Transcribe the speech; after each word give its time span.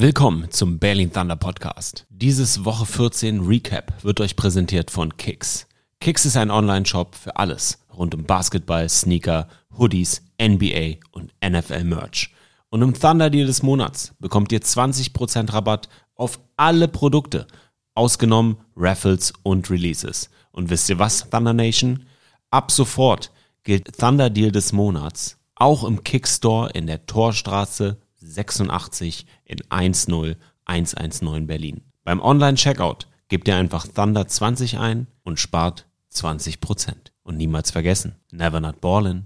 Willkommen 0.00 0.48
zum 0.52 0.78
Berlin 0.78 1.12
Thunder 1.12 1.34
Podcast. 1.34 2.06
Dieses 2.08 2.64
Woche 2.64 2.86
14 2.86 3.44
Recap 3.44 4.04
wird 4.04 4.20
euch 4.20 4.36
präsentiert 4.36 4.92
von 4.92 5.16
Kicks. 5.16 5.66
Kicks 5.98 6.24
ist 6.24 6.36
ein 6.36 6.52
Online-Shop 6.52 7.16
für 7.16 7.34
alles 7.34 7.84
rund 7.92 8.14
um 8.14 8.22
Basketball, 8.22 8.88
Sneaker, 8.88 9.48
Hoodies, 9.76 10.22
NBA 10.40 10.98
und 11.10 11.32
NFL 11.44 11.82
Merch. 11.82 12.32
Und 12.68 12.82
im 12.82 12.94
Thunder 12.94 13.28
Deal 13.28 13.48
des 13.48 13.64
Monats 13.64 14.14
bekommt 14.20 14.52
ihr 14.52 14.60
20% 14.60 15.52
Rabatt 15.52 15.88
auf 16.14 16.38
alle 16.56 16.86
Produkte, 16.86 17.48
ausgenommen 17.96 18.58
Raffles 18.76 19.32
und 19.42 19.68
Releases. 19.68 20.30
Und 20.52 20.70
wisst 20.70 20.88
ihr 20.90 21.00
was, 21.00 21.28
Thunder 21.28 21.54
Nation? 21.54 22.04
Ab 22.52 22.70
sofort 22.70 23.32
gilt 23.64 23.98
Thunder 23.98 24.30
Deal 24.30 24.52
des 24.52 24.72
Monats 24.72 25.38
auch 25.56 25.82
im 25.82 26.04
Kickstore 26.04 26.70
in 26.70 26.86
der 26.86 27.04
Torstraße 27.06 27.96
86 28.18 29.26
in 29.44 29.58
10119 29.70 31.46
Berlin. 31.46 31.82
Beim 32.04 32.20
Online-Checkout 32.20 33.06
gebt 33.28 33.48
ihr 33.48 33.56
einfach 33.56 33.86
Thunder 33.86 34.26
20 34.26 34.78
ein 34.78 35.06
und 35.24 35.38
spart 35.38 35.86
20%. 36.12 36.92
Und 37.22 37.36
niemals 37.36 37.70
vergessen, 37.70 38.16
never 38.30 38.60
not 38.60 38.80
ballin'. 38.80 39.24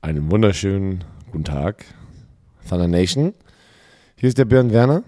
Einen 0.00 0.30
wunderschönen 0.30 1.04
guten 1.30 1.44
Tag, 1.44 1.84
Thunder 2.68 2.88
Nation. 2.88 3.34
Hier 4.16 4.28
ist 4.28 4.36
der 4.36 4.44
Björn 4.44 4.72
Werner 4.72 5.04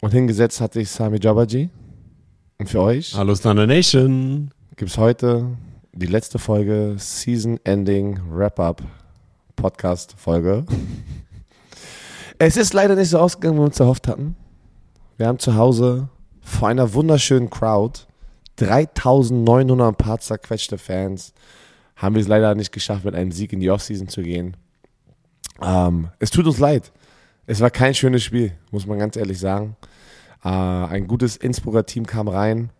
und 0.00 0.10
hingesetzt 0.10 0.60
hatte 0.60 0.80
ich 0.80 0.90
Sami 0.90 1.18
Jabaji. 1.20 1.70
Und 2.58 2.68
für 2.68 2.80
euch 2.80 3.14
Hallo 3.14 3.34
Thunder 3.34 3.66
Nation. 3.66 4.50
gibt 4.76 4.90
es 4.90 4.98
heute 4.98 5.56
die 5.94 6.06
letzte 6.06 6.38
Folge 6.38 6.94
Season 6.96 7.60
Ending 7.64 8.18
Wrap-Up 8.30 8.82
Podcast 9.56 10.14
Folge. 10.16 10.64
Es 12.38 12.56
ist 12.56 12.72
leider 12.72 12.96
nicht 12.96 13.10
so 13.10 13.20
ausgegangen, 13.20 13.54
wie 13.56 13.60
wir 13.60 13.66
uns 13.66 13.78
erhofft 13.78 14.08
hatten. 14.08 14.34
Wir 15.16 15.28
haben 15.28 15.38
zu 15.38 15.54
Hause 15.54 16.08
vor 16.40 16.66
einer 16.66 16.92
wunderschönen 16.92 17.50
Crowd 17.50 18.00
3900 18.56 19.88
ein 19.88 19.94
paar 19.94 20.18
zerquetschte 20.18 20.76
Fans. 20.76 21.34
Haben 21.94 22.16
wir 22.16 22.22
es 22.22 22.26
leider 22.26 22.56
nicht 22.56 22.72
geschafft, 22.72 23.04
mit 23.04 23.14
einem 23.14 23.30
Sieg 23.30 23.52
in 23.52 23.60
die 23.60 23.70
Offseason 23.70 24.08
zu 24.08 24.22
gehen. 24.22 24.56
Ähm, 25.62 26.08
es 26.18 26.30
tut 26.30 26.46
uns 26.46 26.58
leid. 26.58 26.90
Es 27.46 27.60
war 27.60 27.70
kein 27.70 27.94
schönes 27.94 28.24
Spiel, 28.24 28.50
muss 28.72 28.86
man 28.86 28.98
ganz 28.98 29.16
ehrlich 29.16 29.38
sagen. 29.38 29.76
Äh, 30.42 30.48
ein 30.48 31.06
gutes 31.06 31.36
Innsbrucker-Team 31.36 32.06
kam 32.06 32.26
rein. 32.26 32.70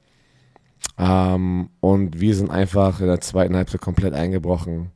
Ähm, 0.98 1.70
und 1.80 2.20
wir 2.20 2.34
sind 2.34 2.50
einfach 2.50 3.00
in 3.00 3.06
der 3.06 3.20
zweiten 3.20 3.56
Halbzeit 3.56 3.80
komplett 3.80 4.14
eingebrochen. 4.14 4.90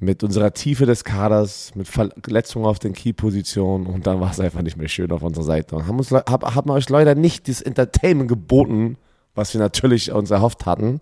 Mit 0.00 0.22
unserer 0.22 0.52
Tiefe 0.52 0.86
des 0.86 1.04
Kaders, 1.04 1.72
mit 1.74 1.88
Verletzungen 1.88 2.66
auf 2.66 2.78
den 2.78 2.92
Key-Positionen 2.92 3.86
und 3.86 4.06
dann 4.06 4.20
war 4.20 4.30
es 4.30 4.40
einfach 4.40 4.62
nicht 4.62 4.76
mehr 4.76 4.88
schön 4.88 5.10
auf 5.12 5.22
unserer 5.22 5.44
Seite. 5.44 5.76
Und 5.76 5.86
haben, 5.86 5.98
uns, 5.98 6.10
hab, 6.10 6.54
haben 6.54 6.70
euch 6.70 6.88
leider 6.90 7.14
nicht 7.14 7.48
das 7.48 7.62
Entertainment 7.62 8.28
geboten, 8.28 8.96
was 9.34 9.54
wir 9.54 9.60
natürlich 9.60 10.12
uns 10.12 10.30
erhofft 10.30 10.66
hatten. 10.66 11.00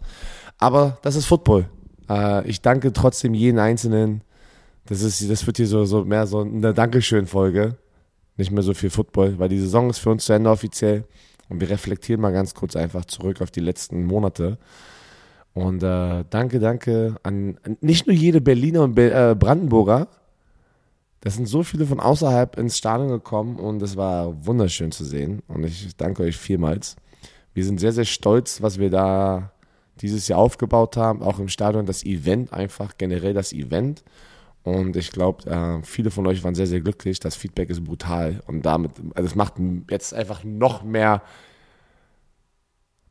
Aber 0.58 0.98
das 1.02 1.16
ist 1.16 1.26
Football. 1.26 1.66
Äh, 2.08 2.46
ich 2.48 2.60
danke 2.60 2.92
trotzdem 2.92 3.34
jeden 3.34 3.58
Einzelnen. 3.58 4.22
Das, 4.86 5.02
ist, 5.02 5.28
das 5.28 5.46
wird 5.46 5.56
hier 5.56 5.66
so, 5.66 5.84
so 5.84 6.04
mehr 6.04 6.26
so 6.26 6.40
eine 6.40 6.74
Dankeschön-Folge. 6.74 7.76
Nicht 8.36 8.50
mehr 8.50 8.62
so 8.62 8.74
viel 8.74 8.90
Football, 8.90 9.38
weil 9.38 9.48
die 9.48 9.58
Saison 9.58 9.90
ist 9.90 9.98
für 9.98 10.10
uns 10.10 10.24
zu 10.24 10.32
Ende 10.32 10.50
offiziell. 10.50 11.04
Und 11.52 11.60
wir 11.60 11.68
reflektieren 11.68 12.22
mal 12.22 12.32
ganz 12.32 12.54
kurz 12.54 12.76
einfach 12.76 13.04
zurück 13.04 13.42
auf 13.42 13.50
die 13.50 13.60
letzten 13.60 14.06
Monate. 14.06 14.56
Und 15.52 15.82
äh, 15.82 16.24
danke, 16.30 16.60
danke 16.60 17.16
an, 17.22 17.58
nicht 17.82 18.06
nur 18.06 18.16
jede 18.16 18.40
Berliner 18.40 18.82
und 18.84 18.94
Be 18.94 19.12
äh, 19.12 19.34
Brandenburger. 19.34 20.08
Das 21.20 21.34
sind 21.34 21.44
so 21.44 21.62
viele 21.62 21.84
von 21.84 22.00
außerhalb 22.00 22.56
ins 22.56 22.78
Stadion 22.78 23.10
gekommen 23.10 23.56
und 23.56 23.82
es 23.82 23.98
war 23.98 24.46
wunderschön 24.46 24.92
zu 24.92 25.04
sehen. 25.04 25.42
Und 25.46 25.64
ich 25.64 25.94
danke 25.94 26.22
euch 26.22 26.38
vielmals. 26.38 26.96
Wir 27.52 27.66
sind 27.66 27.80
sehr, 27.80 27.92
sehr 27.92 28.06
stolz, 28.06 28.62
was 28.62 28.78
wir 28.78 28.88
da 28.88 29.52
dieses 30.00 30.28
Jahr 30.28 30.38
aufgebaut 30.38 30.96
haben. 30.96 31.22
Auch 31.22 31.38
im 31.38 31.48
Stadion 31.48 31.84
das 31.84 32.02
Event, 32.02 32.50
einfach 32.54 32.96
generell 32.96 33.34
das 33.34 33.52
Event. 33.52 34.02
Und 34.62 34.96
ich 34.96 35.10
glaube, 35.10 35.50
äh, 35.50 35.84
viele 35.84 36.10
von 36.10 36.26
euch 36.26 36.42
waren 36.44 36.54
sehr, 36.54 36.66
sehr 36.66 36.80
glücklich. 36.80 37.20
Das 37.20 37.36
Feedback 37.36 37.68
ist 37.68 37.84
brutal. 37.84 38.42
Und 38.46 38.62
damit, 38.62 38.92
also 39.14 39.26
es 39.26 39.34
macht 39.34 39.54
jetzt 39.90 40.14
einfach 40.14 40.44
noch 40.44 40.82
mehr 40.82 41.20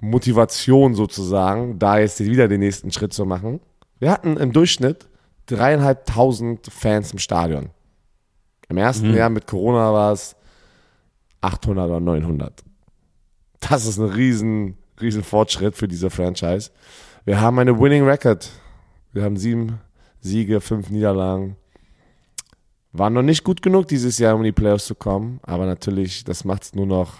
Motivation 0.02 0.96
sozusagen, 0.96 1.80
da 1.80 2.00
jetzt 2.00 2.20
wieder 2.20 2.48
den 2.48 2.60
nächsten 2.60 2.92
Schritt 2.92 3.14
zu 3.14 3.26
machen. 3.26 3.62
Wir 4.00 4.12
hatten 4.12 4.36
im 4.38 4.52
Durchschnitt 4.52 5.08
dreieinhalbtausend 5.46 6.68
Fans 6.68 7.14
im 7.14 7.20
Stadion. 7.20 7.70
Im 8.68 8.78
ersten 8.78 9.12
Mhm. 9.12 9.16
Jahr 9.18 9.30
mit 9.30 9.48
Corona 9.48 9.94
war 9.94 10.12
es 10.12 10.36
800 11.42 11.90
oder 11.90 12.00
900. 12.00 12.64
Das 13.60 13.86
ist 13.86 14.00
ein 14.00 14.10
riesen, 14.10 14.78
riesen 15.00 15.24
Fortschritt 15.24 15.76
für 15.76 15.88
diese 15.88 16.10
Franchise. 16.10 16.72
Wir 17.26 17.40
haben 17.40 17.60
eine 17.60 17.80
Winning 17.80 18.04
Record. 18.04 18.50
Wir 19.14 19.24
haben 19.24 19.38
sieben 19.38 19.80
Siege, 20.20 20.62
fünf 20.62 20.90
Niederlagen. 20.90 21.58
War 22.94 23.10
noch 23.10 23.22
nicht 23.22 23.44
gut 23.44 23.62
genug 23.62 23.88
dieses 23.88 24.18
Jahr, 24.20 24.34
um 24.36 24.42
in 24.42 24.46
die 24.46 24.52
Playoffs 24.52 24.86
zu 24.86 24.96
kommen, 24.96 25.40
aber 25.44 25.66
natürlich, 25.66 26.24
das 26.24 26.44
macht 26.44 26.64
es 26.64 26.76
nur 26.76 26.86
noch 26.86 27.14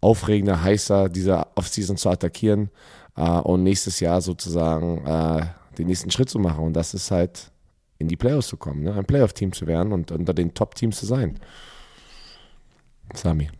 aufregender, 0.00 0.62
heißer, 0.62 1.08
diese 1.08 1.46
Offseason 1.56 1.96
zu 1.96 2.08
attackieren 2.10 2.70
äh, 3.16 3.22
und 3.22 3.62
nächstes 3.62 4.00
Jahr 4.00 4.20
sozusagen 4.20 5.04
äh, 5.06 5.46
den 5.78 5.86
nächsten 5.86 6.10
Schritt 6.10 6.30
zu 6.30 6.38
machen. 6.38 6.64
Und 6.64 6.72
das 6.74 6.94
ist 6.94 7.10
halt 7.10 7.50
in 7.98 8.08
die 8.08 8.16
Playoffs 8.16 8.48
zu 8.48 8.56
kommen, 8.56 8.82
ne? 8.82 8.94
ein 8.94 9.04
Playoff-Team 9.04 9.52
zu 9.52 9.66
werden 9.66 9.92
und 9.92 10.10
unter 10.10 10.32
den 10.32 10.54
Top-Teams 10.54 10.98
zu 10.98 11.06
sein. 11.06 11.38
Sami. 13.14 13.50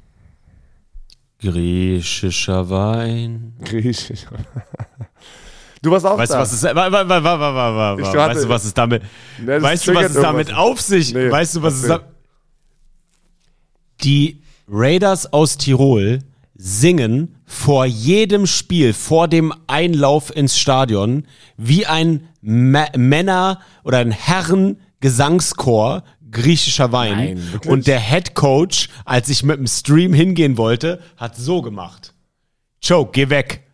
Griechischer 1.41 2.69
Wein. 2.71 3.55
Griechisch. 3.65 4.27
Du 5.83 5.91
warst 5.91 6.05
auch 6.05 6.19
Weißt 6.19 6.31
du, 6.31 6.35
da. 6.35 6.41
was 6.43 6.53
es, 6.53 6.63
wa, 6.63 6.75
wa, 6.75 7.09
wa, 7.09 7.23
warte- 7.23 8.03
weißt 8.03 8.45
du, 8.45 8.49
was 8.51 8.65
es 8.67 8.75
damit, 8.75 9.03
das 9.47 9.63
weißt 9.63 9.89
du, 9.89 9.95
was 9.95 10.15
es 10.15 10.21
damit 10.21 10.53
auf 10.53 10.79
sich, 10.79 11.15
Nee, 11.15 11.31
weißt 11.31 11.57
du, 11.57 11.63
was 11.63 11.83
es 11.83 12.01
die 14.03 14.43
Raiders 14.69 15.33
aus 15.33 15.57
Tirol 15.57 16.19
singen 16.63 17.37
vor 17.47 17.87
jedem 17.87 18.47
Spiel, 18.47 18.93
vor 18.93 19.29
dem 19.29 19.55
Einlauf 19.67 20.35
ins 20.35 20.59
Stadion, 20.59 21.27
wie 21.57 21.87
ein 21.87 22.29
Mä- 22.43 22.97
Männer- 22.99 23.61
oder 23.83 23.99
ein 23.99 24.11
Herren-Gesangschor 24.11 26.03
griechischer 26.31 26.93
Wein. 26.93 27.17
Nein? 27.17 27.61
Und 27.67 27.87
der 27.87 27.99
Head 27.99 28.35
Coach, 28.35 28.89
als 29.05 29.29
ich 29.31 29.43
mit 29.43 29.59
dem 29.59 29.67
Stream 29.67 30.13
hingehen 30.13 30.57
wollte, 30.59 31.01
hat 31.17 31.37
so 31.37 31.61
gemacht. 31.63 32.15
Joe, 32.83 33.09
geh 33.11 33.31
weg. 33.31 33.65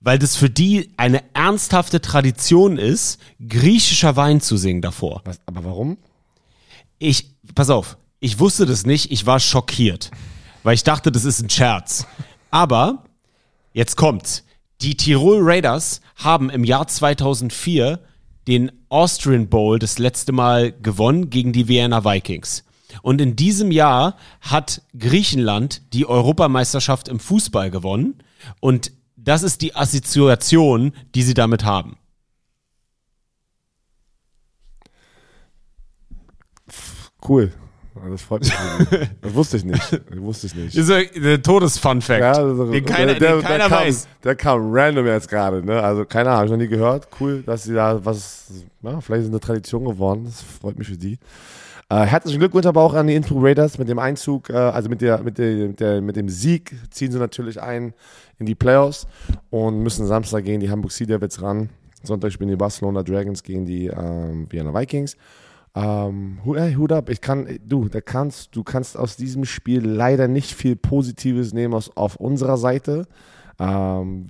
Weil 0.00 0.18
das 0.18 0.36
für 0.36 0.50
die 0.50 0.92
eine 0.96 1.22
ernsthafte 1.34 2.00
Tradition 2.00 2.78
ist, 2.78 3.18
griechischer 3.48 4.16
Wein 4.16 4.40
zu 4.40 4.56
singen 4.56 4.82
davor. 4.82 5.22
Was, 5.24 5.40
aber 5.46 5.64
warum? 5.64 5.98
Ich, 6.98 7.30
pass 7.54 7.70
auf, 7.70 7.96
ich 8.20 8.38
wusste 8.38 8.66
das 8.66 8.84
nicht, 8.86 9.10
ich 9.10 9.24
war 9.26 9.40
schockiert, 9.40 10.10
weil 10.68 10.74
ich 10.74 10.84
dachte, 10.84 11.10
das 11.10 11.24
ist 11.24 11.40
ein 11.40 11.48
Scherz. 11.48 12.06
Aber, 12.50 13.04
jetzt 13.72 13.96
kommt's. 13.96 14.44
Die 14.82 14.98
Tirol 14.98 15.38
Raiders 15.40 16.02
haben 16.16 16.50
im 16.50 16.62
Jahr 16.62 16.86
2004 16.86 17.98
den 18.46 18.70
Austrian 18.90 19.48
Bowl 19.48 19.78
das 19.78 19.98
letzte 19.98 20.32
Mal 20.32 20.72
gewonnen 20.72 21.30
gegen 21.30 21.54
die 21.54 21.68
Vienna 21.68 22.04
Vikings. 22.04 22.64
Und 23.00 23.22
in 23.22 23.34
diesem 23.34 23.70
Jahr 23.70 24.18
hat 24.42 24.82
Griechenland 24.98 25.94
die 25.94 26.04
Europameisterschaft 26.04 27.08
im 27.08 27.18
Fußball 27.18 27.70
gewonnen. 27.70 28.22
Und 28.60 28.92
das 29.16 29.44
ist 29.44 29.62
die 29.62 29.74
Assoziation, 29.74 30.92
die 31.14 31.22
sie 31.22 31.32
damit 31.32 31.64
haben. 31.64 31.96
Cool. 37.26 37.54
Das 38.10 38.22
freut 38.22 38.42
mich. 38.42 38.52
das 39.20 39.34
wusste 39.34 39.56
ich 39.56 39.64
nicht. 39.64 39.92
Das 39.92 40.20
wusste 40.20 40.46
ich 40.48 40.54
nicht. 40.54 40.76
Das 40.76 40.88
ist 40.88 41.16
ein 41.16 41.42
Todes-Fun-Fact, 41.42 42.20
Ja, 42.20 42.32
also, 42.32 42.70
den 42.70 42.84
keiner, 42.84 43.14
der, 43.14 43.36
den 43.36 43.42
keiner 43.42 43.58
der 43.58 43.68
kam, 43.68 43.86
weiß. 43.86 44.08
Der 44.24 44.36
kam 44.36 44.70
random 44.72 45.06
jetzt 45.06 45.28
gerade, 45.28 45.64
ne? 45.64 45.82
Also 45.82 46.04
keine 46.04 46.30
Ahnung, 46.30 46.38
hab 46.38 46.44
ich 46.46 46.50
noch 46.50 46.58
nie 46.58 46.68
gehört. 46.68 47.08
Cool, 47.20 47.42
dass 47.42 47.64
sie 47.64 47.74
da 47.74 48.04
was, 48.04 48.50
ja, 48.82 49.00
vielleicht 49.00 49.24
ist 49.24 49.28
eine 49.28 49.40
Tradition 49.40 49.84
geworden. 49.84 50.24
Das 50.24 50.42
freut 50.42 50.78
mich 50.78 50.88
für 50.88 50.96
die. 50.96 51.18
Äh, 51.90 52.04
herzlichen 52.04 52.38
Glückwunsch 52.38 52.66
aber 52.66 52.82
auch 52.82 52.92
an 52.92 53.06
die 53.06 53.14
Intro 53.14 53.38
Raiders 53.38 53.78
mit 53.78 53.88
dem 53.88 53.98
Einzug, 53.98 54.50
äh, 54.50 54.54
also 54.54 54.90
mit, 54.90 55.00
der, 55.00 55.22
mit, 55.22 55.38
der, 55.38 55.68
mit, 55.68 55.80
der, 55.80 56.02
mit 56.02 56.16
dem 56.16 56.28
Sieg 56.28 56.74
ziehen 56.90 57.10
sie 57.10 57.18
natürlich 57.18 57.62
ein 57.62 57.94
in 58.38 58.44
die 58.44 58.54
Playoffs 58.54 59.06
und 59.48 59.82
müssen 59.82 60.06
Samstag 60.06 60.44
gegen 60.44 60.60
die 60.60 60.70
Hamburg 60.70 60.92
Sea 60.92 61.06
Devils 61.06 61.40
ran. 61.40 61.70
Sonntag 62.02 62.30
spielen 62.32 62.50
die 62.50 62.56
Barcelona 62.56 63.02
Dragons 63.02 63.42
gegen 63.42 63.64
die 63.64 63.86
ähm, 63.86 64.46
Vienna 64.50 64.72
Vikings. 64.72 65.16
Ähm, 65.78 66.38
Hut 66.44 66.90
ab, 66.90 67.08
ich 67.08 67.20
kann, 67.20 67.60
du, 67.64 67.88
da 67.88 68.00
kannst, 68.00 68.56
du 68.56 68.64
kannst 68.64 68.96
aus 68.96 69.16
diesem 69.16 69.44
Spiel 69.44 69.86
leider 69.86 70.26
nicht 70.26 70.54
viel 70.54 70.74
Positives 70.74 71.52
nehmen 71.52 71.72
aus, 71.72 71.96
auf 71.96 72.16
unserer 72.16 72.56
Seite. 72.56 73.06
Ähm, 73.60 74.28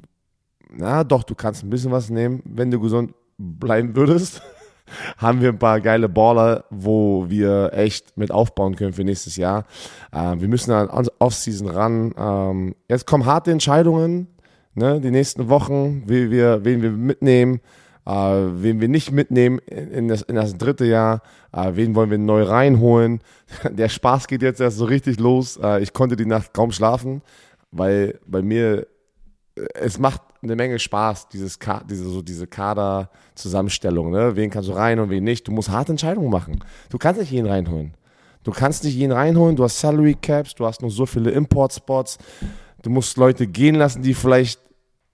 na 0.71 1.05
doch, 1.05 1.23
du 1.23 1.35
kannst 1.35 1.65
ein 1.65 1.71
bisschen 1.71 1.91
was 1.91 2.11
nehmen, 2.11 2.43
wenn 2.45 2.71
du 2.71 2.79
gesund 2.79 3.15
bleiben 3.39 3.97
würdest. 3.97 4.43
haben 5.17 5.41
wir 5.41 5.49
ein 5.49 5.59
paar 5.59 5.81
geile 5.81 6.09
Baller, 6.09 6.65
wo 6.71 7.31
wir 7.31 7.73
echt 7.73 8.17
mit 8.19 8.31
aufbauen 8.31 8.77
können 8.77 8.93
für 8.93 9.05
nächstes 9.05 9.37
Jahr. 9.37 9.65
Äh, 10.13 10.37
wir 10.39 10.49
müssen 10.49 10.73
an 10.73 11.09
Offseason 11.19 11.69
ran. 11.69 12.15
Ähm, 12.19 12.75
jetzt 12.89 13.07
kommen 13.07 13.25
harte 13.25 13.53
Entscheidungen, 13.53 14.29
ne, 14.75 15.01
die 15.01 15.11
nächsten 15.11 15.49
Wochen, 15.49 16.03
wie 16.07 16.31
wir, 16.31 16.65
wen 16.65 16.83
wir 16.83 16.91
mitnehmen, 16.91 17.61
wen 18.11 18.81
wir 18.81 18.89
nicht 18.89 19.13
mitnehmen 19.13 19.59
in 19.59 20.09
das, 20.09 20.23
in 20.23 20.37
das 20.37 20.57
dritte 20.57 20.87
Jahr, 20.87 21.23
äh, 21.53 21.73
wen 21.75 21.95
wollen 21.95 22.11
wir 22.11 22.19
neu 22.19 22.43
reinholen. 22.43 23.21
Der 23.71 23.91
Spaß 23.91 24.29
geht 24.29 24.41
jetzt 24.41 24.61
erst 24.61 24.79
so 24.79 24.87
richtig 24.87 25.21
los. 25.21 25.59
Äh, 25.63 25.83
ich 25.83 25.93
konnte 25.93 26.17
die 26.17 26.25
Nacht 26.25 26.55
kaum 26.55 26.73
schlafen, 26.73 27.23
weil 27.71 28.19
bei 28.27 28.41
mir 28.41 28.87
äh, 29.57 29.67
es 29.75 29.99
macht 29.99 30.23
eine 30.43 30.57
Menge 30.57 30.79
Spaß, 30.79 31.29
dieses 31.29 31.59
diese, 31.91 32.09
so 32.09 32.23
diese 32.23 32.47
Kader-Zusammenstellung. 32.47 34.11
Ne? 34.11 34.37
Wen 34.37 34.51
kannst 34.51 34.69
du 34.69 34.73
rein 34.73 35.01
und 35.01 35.11
wen 35.11 35.25
nicht. 35.25 35.47
Du 35.47 35.53
musst 35.53 35.69
harte 35.69 35.93
Entscheidungen 35.93 36.31
machen. 36.31 36.65
Du 36.89 36.97
kannst 36.97 37.21
nicht 37.21 37.33
jeden 37.33 37.49
reinholen. 37.49 37.95
Du 38.45 38.53
kannst 38.53 38.85
nicht 38.85 38.95
jeden 38.95 39.13
reinholen. 39.13 39.57
Du 39.57 39.65
hast 39.65 39.81
Salary 39.81 40.15
Caps, 40.15 40.55
du 40.55 40.65
hast 40.65 40.81
nur 40.81 40.91
so 40.91 41.05
viele 41.05 41.31
Import-Spots. 41.33 42.19
Du 42.83 42.89
musst 42.89 43.17
Leute 43.19 43.47
gehen 43.47 43.75
lassen, 43.75 44.01
die 44.01 44.15
vielleicht 44.15 44.61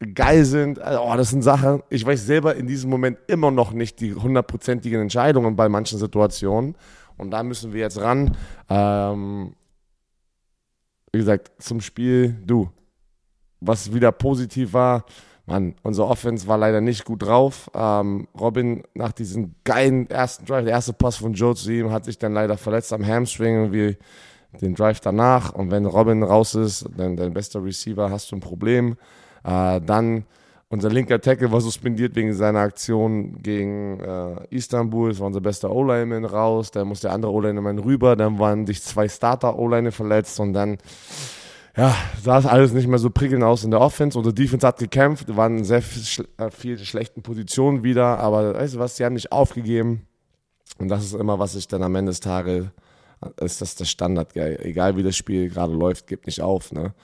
geil 0.07 0.45
sind. 0.45 0.79
Also, 0.79 1.03
oh, 1.03 1.17
das 1.17 1.31
sind 1.31 1.43
Sachen, 1.43 1.83
ich 1.91 2.05
weiß 2.05 2.27
selber 2.27 2.57
in 2.57 2.67
diesem 2.67 2.91
Moment 2.91 3.19
immer 3.27 3.51
noch 3.51 3.73
nicht 3.73 4.01
die 4.01 4.15
hundertprozentigen 4.15 5.01
Entscheidungen 5.01 5.57
bei 5.57 5.69
manchen 5.69 5.99
Situationen. 5.99 6.77
Und 7.17 7.31
da 7.31 7.43
müssen 7.43 7.73
wir 7.73 7.81
jetzt 7.81 8.01
ran. 8.01 8.37
Ähm, 8.69 9.55
wie 11.13 11.19
gesagt, 11.19 11.53
zum 11.63 11.81
Spiel, 11.81 12.37
du, 12.45 12.71
was 13.61 13.95
wieder 13.95 14.11
positiv 14.13 14.73
war, 14.73 15.05
Mann, 15.47 15.75
unser 15.83 16.09
Offense 16.09 16.49
war 16.49 16.57
leider 16.57 16.81
nicht 16.81 17.05
gut 17.05 17.23
drauf. 17.23 17.71
Ähm, 17.75 18.29
Robin 18.39 18.83
nach 18.95 19.13
diesem 19.13 19.55
geilen 19.65 20.09
ersten 20.09 20.47
Drive, 20.47 20.65
der 20.65 20.73
erste 20.73 20.95
Pass 20.95 21.17
von 21.17 21.35
Joe 21.35 21.55
zu 21.55 21.71
ihm, 21.71 21.93
hat 21.93 22.07
sich 22.07 22.19
dann 22.19 22.33
leider 22.33 22.57
verletzt 22.57 22.93
am 22.93 23.07
Hamstring, 23.07 23.71
wie 23.71 23.99
den 24.61 24.75
Drive 24.75 25.01
danach. 25.01 25.53
Und 25.53 25.71
wenn 25.71 25.85
Robin 25.85 26.23
raus 26.23 26.55
ist, 26.55 26.87
dann 26.97 27.17
dein 27.17 27.35
bester 27.35 27.63
Receiver, 27.63 28.11
hast 28.11 28.33
du 28.33 28.37
ein 28.37 28.41
Problem. 28.41 28.97
Äh, 29.45 29.81
dann 29.81 30.25
unser 30.69 30.91
linker 30.91 31.21
Tackle 31.21 31.53
war 31.53 31.61
suspendiert 31.61 32.17
wegen 32.17 32.33
seiner 32.35 32.61
Aktion 32.61 33.41
gegen 33.43 34.01
äh, 34.01 34.45
Istanbul. 34.51 35.11
Das 35.11 35.21
war 35.21 35.29
unser 35.29 35.41
bester 35.41 35.71
O-Lineman 35.71 36.25
raus. 36.25 36.71
Dann 36.73 36.89
musste 36.89 37.09
der 37.09 37.15
andere 37.15 37.33
O-Lineman 37.33 37.79
rüber. 37.79 38.17
Dann 38.17 38.39
waren 38.39 38.67
sich 38.67 38.83
zwei 38.83 39.09
Starter-O-Line 39.09 39.93
verletzt 39.93 40.41
und 40.41 40.53
dann 40.53 40.79
ja, 41.77 41.95
sah 42.23 42.39
es 42.39 42.47
alles 42.47 42.73
nicht 42.73 42.87
mehr 42.87 42.99
so 42.99 43.11
prickelnd 43.11 43.45
aus 43.45 43.65
in 43.65 43.71
der 43.71 43.81
Offense. 43.81 44.17
Unsere 44.17 44.35
Defense 44.35 44.67
hat 44.67 44.79
gekämpft, 44.79 45.37
waren 45.37 45.59
in 45.59 45.65
sehr 45.65 45.83
viel, 45.83 46.25
äh, 46.39 46.79
schlechten 46.79 47.23
Positionen 47.23 47.83
wieder, 47.83 48.19
aber 48.19 48.55
weißt 48.55 48.75
du 48.75 48.79
was, 48.79 48.97
sie 48.97 49.05
haben 49.05 49.15
nicht 49.15 49.33
aufgegeben. 49.33 50.07
Und 50.79 50.89
das 50.89 51.05
ist 51.05 51.15
immer, 51.15 51.39
was 51.39 51.55
ich 51.55 51.69
dann 51.69 51.83
am 51.83 51.95
Ende 51.95 52.11
des 52.11 52.21
Tages, 52.21 52.67
ist 53.41 53.61
das 53.61 53.75
der 53.75 53.85
Standard, 53.85 54.37
egal 54.37 54.97
wie 54.97 55.03
das 55.03 55.17
Spiel 55.17 55.49
gerade 55.49 55.73
läuft, 55.73 56.07
gibt 56.07 56.27
nicht 56.27 56.41
auf. 56.41 56.73
Ne? 56.73 56.95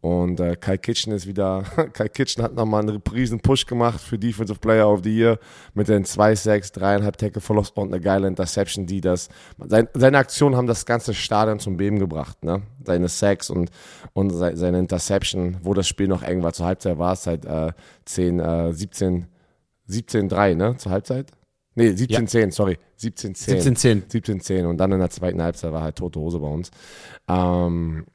Und 0.00 0.40
äh, 0.40 0.56
Kai 0.56 0.78
Kitchen 0.78 1.12
ist 1.12 1.26
wieder, 1.26 1.62
Kai 1.92 2.08
Kitchen 2.08 2.42
hat 2.42 2.54
nochmal 2.54 2.82
einen 2.82 3.02
riesen 3.12 3.40
Push 3.40 3.66
gemacht 3.66 4.00
für 4.00 4.18
Defensive 4.18 4.58
Player 4.58 4.88
of 4.88 5.00
the 5.04 5.14
Year 5.14 5.38
mit 5.74 5.88
den 5.88 6.06
2 6.06 6.34
6 6.34 6.72
3,5 6.72 7.16
Tackle 7.16 7.40
Verlust 7.42 7.76
und 7.76 7.92
eine 7.92 8.00
geile 8.00 8.26
Interception, 8.26 8.86
die 8.86 9.02
das, 9.02 9.28
sein, 9.58 9.88
seine 9.92 10.16
Aktionen 10.16 10.56
haben 10.56 10.66
das 10.66 10.86
ganze 10.86 11.12
Stadion 11.12 11.58
zum 11.58 11.76
Beben 11.76 11.98
gebracht, 11.98 12.42
ne? 12.44 12.62
Seine 12.82 13.08
Sacks 13.08 13.50
und, 13.50 13.70
und 14.14 14.30
seine 14.30 14.78
Interception, 14.78 15.58
wo 15.62 15.74
das 15.74 15.86
Spiel 15.86 16.08
noch 16.08 16.22
eng 16.22 16.42
war, 16.42 16.54
zur 16.54 16.66
Halbzeit 16.66 16.98
war 16.98 17.12
es 17.12 17.26
halt 17.26 17.44
äh, 17.44 17.72
10, 18.06 18.40
äh, 18.40 18.72
17, 18.72 19.26
17 19.84 20.28
3, 20.30 20.54
ne? 20.54 20.76
Zur 20.78 20.92
Halbzeit? 20.92 21.30
Nee, 21.74 21.92
17 21.92 22.22
ja. 22.22 22.26
10, 22.26 22.50
sorry. 22.52 22.78
17 22.96 23.34
10. 23.34 23.54
17 23.60 23.76
10. 23.76 24.02
17 24.08 24.40
10 24.40 24.66
und 24.66 24.78
dann 24.78 24.92
in 24.92 24.98
der 24.98 25.10
zweiten 25.10 25.42
Halbzeit 25.42 25.72
war 25.72 25.82
halt 25.82 25.96
tote 25.96 26.18
Hose 26.18 26.38
bei 26.38 26.48
uns. 26.48 26.70
Ähm, 27.28 28.06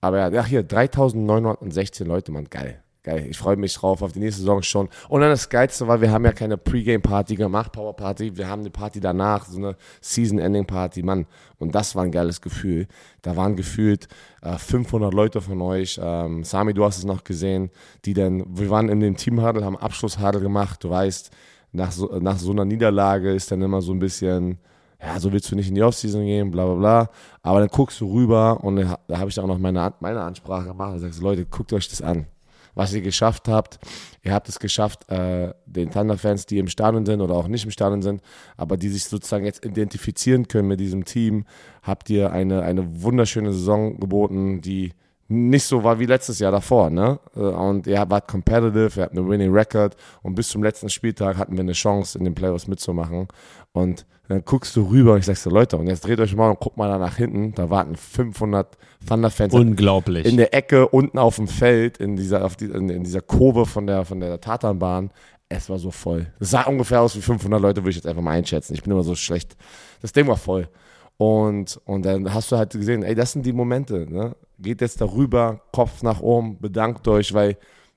aber 0.00 0.32
ja, 0.32 0.44
hier 0.44 0.62
3916 0.62 2.06
Leute, 2.06 2.32
Mann, 2.32 2.46
geil. 2.48 2.82
Geil. 3.02 3.28
Ich 3.30 3.38
freue 3.38 3.56
mich 3.56 3.72
drauf 3.72 4.02
auf 4.02 4.12
die 4.12 4.18
nächste 4.18 4.42
Saison 4.42 4.62
schon. 4.62 4.90
Und 5.08 5.22
dann 5.22 5.30
das 5.30 5.48
Geilste 5.48 5.88
war, 5.88 6.02
wir 6.02 6.12
haben 6.12 6.26
ja 6.26 6.32
keine 6.32 6.58
Pre-Game-Party 6.58 7.34
gemacht, 7.34 7.72
Power-Party. 7.72 8.36
Wir 8.36 8.46
haben 8.46 8.60
eine 8.60 8.68
Party 8.68 9.00
danach, 9.00 9.46
so 9.46 9.56
eine 9.56 9.76
Season-Ending-Party, 10.02 11.02
Mann. 11.02 11.24
Und 11.58 11.74
das 11.74 11.96
war 11.96 12.04
ein 12.04 12.12
geiles 12.12 12.42
Gefühl. 12.42 12.88
Da 13.22 13.36
waren 13.36 13.56
gefühlt 13.56 14.08
äh, 14.42 14.58
500 14.58 15.14
Leute 15.14 15.40
von 15.40 15.62
euch. 15.62 15.98
Ähm, 16.02 16.44
Sami, 16.44 16.74
du 16.74 16.84
hast 16.84 16.98
es 16.98 17.04
noch 17.04 17.24
gesehen, 17.24 17.70
die 18.04 18.12
dann, 18.12 18.44
wir 18.46 18.68
waren 18.68 18.90
in 18.90 19.00
dem 19.00 19.16
Team-Huddle, 19.16 19.64
haben 19.64 19.78
Abschluss-Huddle 19.78 20.42
gemacht. 20.42 20.84
Du 20.84 20.90
weißt, 20.90 21.30
nach 21.72 21.92
so, 21.92 22.18
nach 22.20 22.36
so 22.36 22.50
einer 22.50 22.66
Niederlage 22.66 23.32
ist 23.32 23.50
dann 23.50 23.62
immer 23.62 23.80
so 23.80 23.92
ein 23.92 23.98
bisschen, 23.98 24.58
ja, 25.02 25.18
so 25.18 25.32
willst 25.32 25.50
du 25.50 25.56
nicht 25.56 25.68
in 25.68 25.74
die 25.74 25.82
Offseason 25.82 26.24
gehen, 26.24 26.50
bla 26.50 26.66
bla 26.66 26.74
bla. 26.74 27.10
Aber 27.42 27.60
dann 27.60 27.68
guckst 27.68 28.00
du 28.00 28.12
rüber 28.12 28.62
und 28.62 28.76
da 28.76 29.18
habe 29.18 29.30
ich 29.30 29.40
auch 29.40 29.46
noch 29.46 29.58
meine, 29.58 29.94
meine 30.00 30.20
Ansprache 30.20 30.66
gemacht 30.66 30.92
und 30.94 30.98
sagst, 31.00 31.22
Leute, 31.22 31.46
guckt 31.46 31.72
euch 31.72 31.88
das 31.88 32.02
an. 32.02 32.26
Was 32.74 32.92
ihr 32.92 33.00
geschafft 33.00 33.48
habt, 33.48 33.80
ihr 34.22 34.32
habt 34.32 34.48
es 34.48 34.60
geschafft, 34.60 35.10
äh, 35.10 35.52
den 35.66 35.90
Thunder-Fans, 35.90 36.46
die 36.46 36.58
im 36.58 36.68
Stadion 36.68 37.04
sind 37.04 37.20
oder 37.20 37.34
auch 37.34 37.48
nicht 37.48 37.64
im 37.64 37.70
Stadion 37.70 38.00
sind, 38.00 38.22
aber 38.56 38.76
die 38.76 38.88
sich 38.88 39.06
sozusagen 39.06 39.44
jetzt 39.44 39.64
identifizieren 39.64 40.46
können 40.46 40.68
mit 40.68 40.78
diesem 40.78 41.04
Team, 41.04 41.46
habt 41.82 42.08
ihr 42.10 42.30
eine, 42.30 42.62
eine 42.62 43.02
wunderschöne 43.02 43.52
Saison 43.52 43.98
geboten, 43.98 44.60
die 44.60 44.92
nicht 45.30 45.64
so 45.64 45.84
war 45.84 46.00
wie 46.00 46.06
letztes 46.06 46.40
Jahr 46.40 46.50
davor, 46.50 46.90
ne? 46.90 47.20
Äh, 47.36 47.40
und 47.40 47.86
ihr 47.86 48.04
wart 48.08 48.26
competitive, 48.26 48.90
ihr 48.96 49.02
habt 49.04 49.16
eine 49.16 49.28
winning 49.28 49.52
record 49.52 49.96
und 50.22 50.34
bis 50.34 50.48
zum 50.48 50.62
letzten 50.62 50.88
Spieltag 50.88 51.36
hatten 51.36 51.52
wir 51.52 51.60
eine 51.60 51.72
Chance, 51.72 52.18
in 52.18 52.24
den 52.24 52.34
Playoffs 52.34 52.66
mitzumachen. 52.66 53.28
Und 53.72 54.06
dann 54.26 54.44
guckst 54.44 54.74
du 54.74 54.88
rüber 54.88 55.12
und 55.12 55.20
ich 55.20 55.26
sagst 55.26 55.44
so, 55.44 55.50
Leute, 55.50 55.76
und 55.76 55.86
jetzt 55.86 56.04
dreht 56.04 56.18
euch 56.18 56.34
mal 56.34 56.50
und 56.50 56.58
guckt 56.58 56.76
mal 56.76 56.88
da 56.88 56.98
nach 56.98 57.16
hinten. 57.16 57.54
Da 57.54 57.70
warten 57.70 57.94
500 57.94 58.76
Thunder-Fans. 59.08 59.54
Unglaublich. 59.54 60.26
In 60.26 60.36
der 60.36 60.52
Ecke, 60.52 60.88
unten 60.88 61.18
auf 61.18 61.36
dem 61.36 61.46
Feld, 61.46 61.98
in 61.98 62.16
dieser, 62.16 62.44
auf 62.44 62.56
die, 62.56 62.66
in, 62.66 63.04
dieser 63.04 63.20
Kurve 63.20 63.66
von 63.66 63.86
der, 63.86 64.04
von 64.04 64.18
der 64.18 64.40
Tatanbahn. 64.40 65.10
Es 65.48 65.70
war 65.70 65.78
so 65.78 65.92
voll. 65.92 66.26
Es 66.40 66.50
sah 66.50 66.62
ungefähr 66.62 67.02
aus 67.02 67.16
wie 67.16 67.22
500 67.22 67.60
Leute, 67.60 67.82
würde 67.82 67.90
ich 67.90 67.96
jetzt 67.96 68.06
einfach 68.06 68.22
mal 68.22 68.32
einschätzen. 68.32 68.74
Ich 68.74 68.82
bin 68.82 68.92
immer 68.92 69.02
so 69.04 69.14
schlecht. 69.14 69.56
Das 70.02 70.12
Ding 70.12 70.26
war 70.26 70.36
voll. 70.36 70.68
Und, 71.16 71.80
und 71.84 72.04
dann 72.04 72.32
hast 72.32 72.50
du 72.50 72.56
halt 72.56 72.72
gesehen, 72.72 73.02
ey, 73.02 73.14
das 73.14 73.32
sind 73.32 73.44
die 73.44 73.52
Momente. 73.52 74.06
Ne? 74.10 74.34
Geht 74.60 74.80
jetzt 74.80 75.00
darüber, 75.00 75.60
Kopf 75.72 76.02
nach 76.02 76.20
oben, 76.20 76.58
bedankt 76.58 77.08
euch, 77.08 77.32
weil 77.32 77.56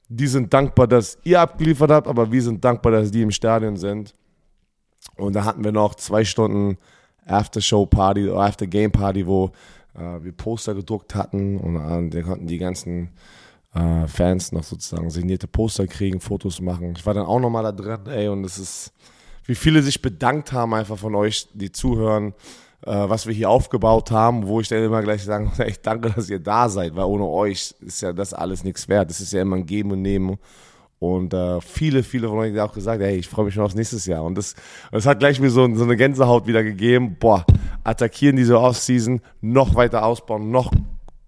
die 0.09 0.27
sind 0.27 0.53
dankbar, 0.53 0.87
dass 0.87 1.17
ihr 1.23 1.41
abgeliefert 1.41 1.91
habt, 1.91 2.07
aber 2.07 2.31
wir 2.31 2.41
sind 2.41 2.63
dankbar, 2.63 2.91
dass 2.91 3.11
die 3.11 3.21
im 3.21 3.31
Stadion 3.31 3.77
sind. 3.77 4.13
Und 5.17 5.33
da 5.33 5.43
hatten 5.43 5.63
wir 5.63 5.71
noch 5.71 5.95
zwei 5.95 6.23
Stunden 6.23 6.77
After-Show-Party 7.25 8.29
oder 8.29 8.41
After-Game-Party, 8.41 9.27
wo 9.27 9.51
äh, 9.95 10.23
wir 10.23 10.31
Poster 10.31 10.73
gedruckt 10.75 11.15
hatten 11.15 11.57
und 11.57 11.75
äh, 11.75 12.09
da 12.09 12.21
konnten 12.21 12.47
die 12.47 12.57
ganzen 12.57 13.09
äh, 13.73 14.07
Fans 14.07 14.51
noch 14.51 14.63
sozusagen 14.63 15.09
signierte 15.09 15.47
Poster 15.47 15.87
kriegen, 15.87 16.19
Fotos 16.19 16.61
machen. 16.61 16.93
Ich 16.95 17.05
war 17.05 17.13
dann 17.13 17.25
auch 17.25 17.39
nochmal 17.39 17.63
da 17.63 17.71
drin, 17.71 18.07
ey, 18.07 18.27
und 18.27 18.43
es 18.43 18.57
ist, 18.57 18.93
wie 19.45 19.55
viele 19.55 19.81
sich 19.81 20.01
bedankt 20.01 20.51
haben 20.51 20.73
einfach 20.73 20.97
von 20.97 21.15
euch, 21.15 21.47
die 21.53 21.71
zuhören, 21.71 22.33
was 22.85 23.27
wir 23.27 23.33
hier 23.33 23.49
aufgebaut 23.49 24.11
haben, 24.11 24.47
wo 24.47 24.59
ich 24.59 24.67
dann 24.67 24.83
immer 24.83 25.01
gleich 25.01 25.23
sagen 25.23 25.51
ich 25.65 25.81
danke, 25.81 26.11
dass 26.11 26.29
ihr 26.29 26.39
da 26.39 26.69
seid, 26.69 26.95
weil 26.95 27.05
ohne 27.05 27.25
euch 27.25 27.73
ist 27.79 28.01
ja 28.01 28.13
das 28.13 28.33
alles 28.33 28.63
nichts 28.63 28.87
wert. 28.89 29.09
Das 29.09 29.21
ist 29.21 29.33
ja 29.33 29.41
immer 29.41 29.55
ein 29.55 29.65
Geben 29.65 29.91
und 29.91 30.01
Nehmen 30.01 30.37
und 31.03 31.33
äh, 31.33 31.59
viele, 31.59 32.01
viele 32.01 32.29
von 32.29 32.37
euch 32.37 32.51
haben 32.51 32.59
auch 32.61 32.73
gesagt, 32.73 33.01
hey, 33.01 33.17
ich 33.17 33.27
freue 33.27 33.43
mich 33.43 33.53
schon 33.53 33.65
aufs 33.65 33.75
nächste 33.75 33.97
Jahr. 34.09 34.23
Und 34.23 34.37
das, 34.37 34.55
das 34.89 35.05
hat 35.05 35.19
gleich 35.19 35.37
mir 35.41 35.49
so, 35.49 35.75
so 35.75 35.83
eine 35.83 35.97
Gänsehaut 35.97 36.47
wieder 36.47 36.63
gegeben. 36.63 37.17
Boah, 37.19 37.45
attackieren 37.83 38.37
diese 38.37 38.57
Offseason, 38.57 39.19
noch 39.41 39.75
weiter 39.75 40.05
ausbauen, 40.05 40.49
noch 40.49 40.71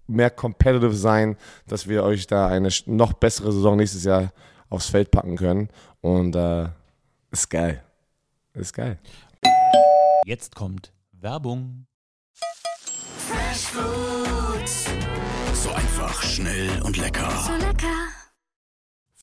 mehr 0.06 0.30
competitive 0.30 0.94
sein, 0.94 1.36
dass 1.68 1.86
wir 1.88 2.04
euch 2.04 2.26
da 2.26 2.46
eine 2.48 2.70
noch 2.86 3.12
bessere 3.12 3.52
Saison 3.52 3.76
nächstes 3.76 4.04
Jahr 4.04 4.32
aufs 4.70 4.88
Feld 4.88 5.10
packen 5.10 5.36
können. 5.36 5.68
Und 6.00 6.34
äh, 6.36 6.68
ist 7.30 7.50
geil. 7.50 7.82
Ist 8.54 8.72
geil. 8.72 8.98
Jetzt 10.24 10.54
kommt 10.54 10.90
Werbung. 11.26 11.88
Fresh 13.16 13.62
Foods. 13.64 14.84
So 15.54 15.70
einfach, 15.72 16.22
schnell 16.22 16.80
und 16.82 16.96
lecker. 16.98 17.28
So 17.44 17.52
lecker. 17.56 17.96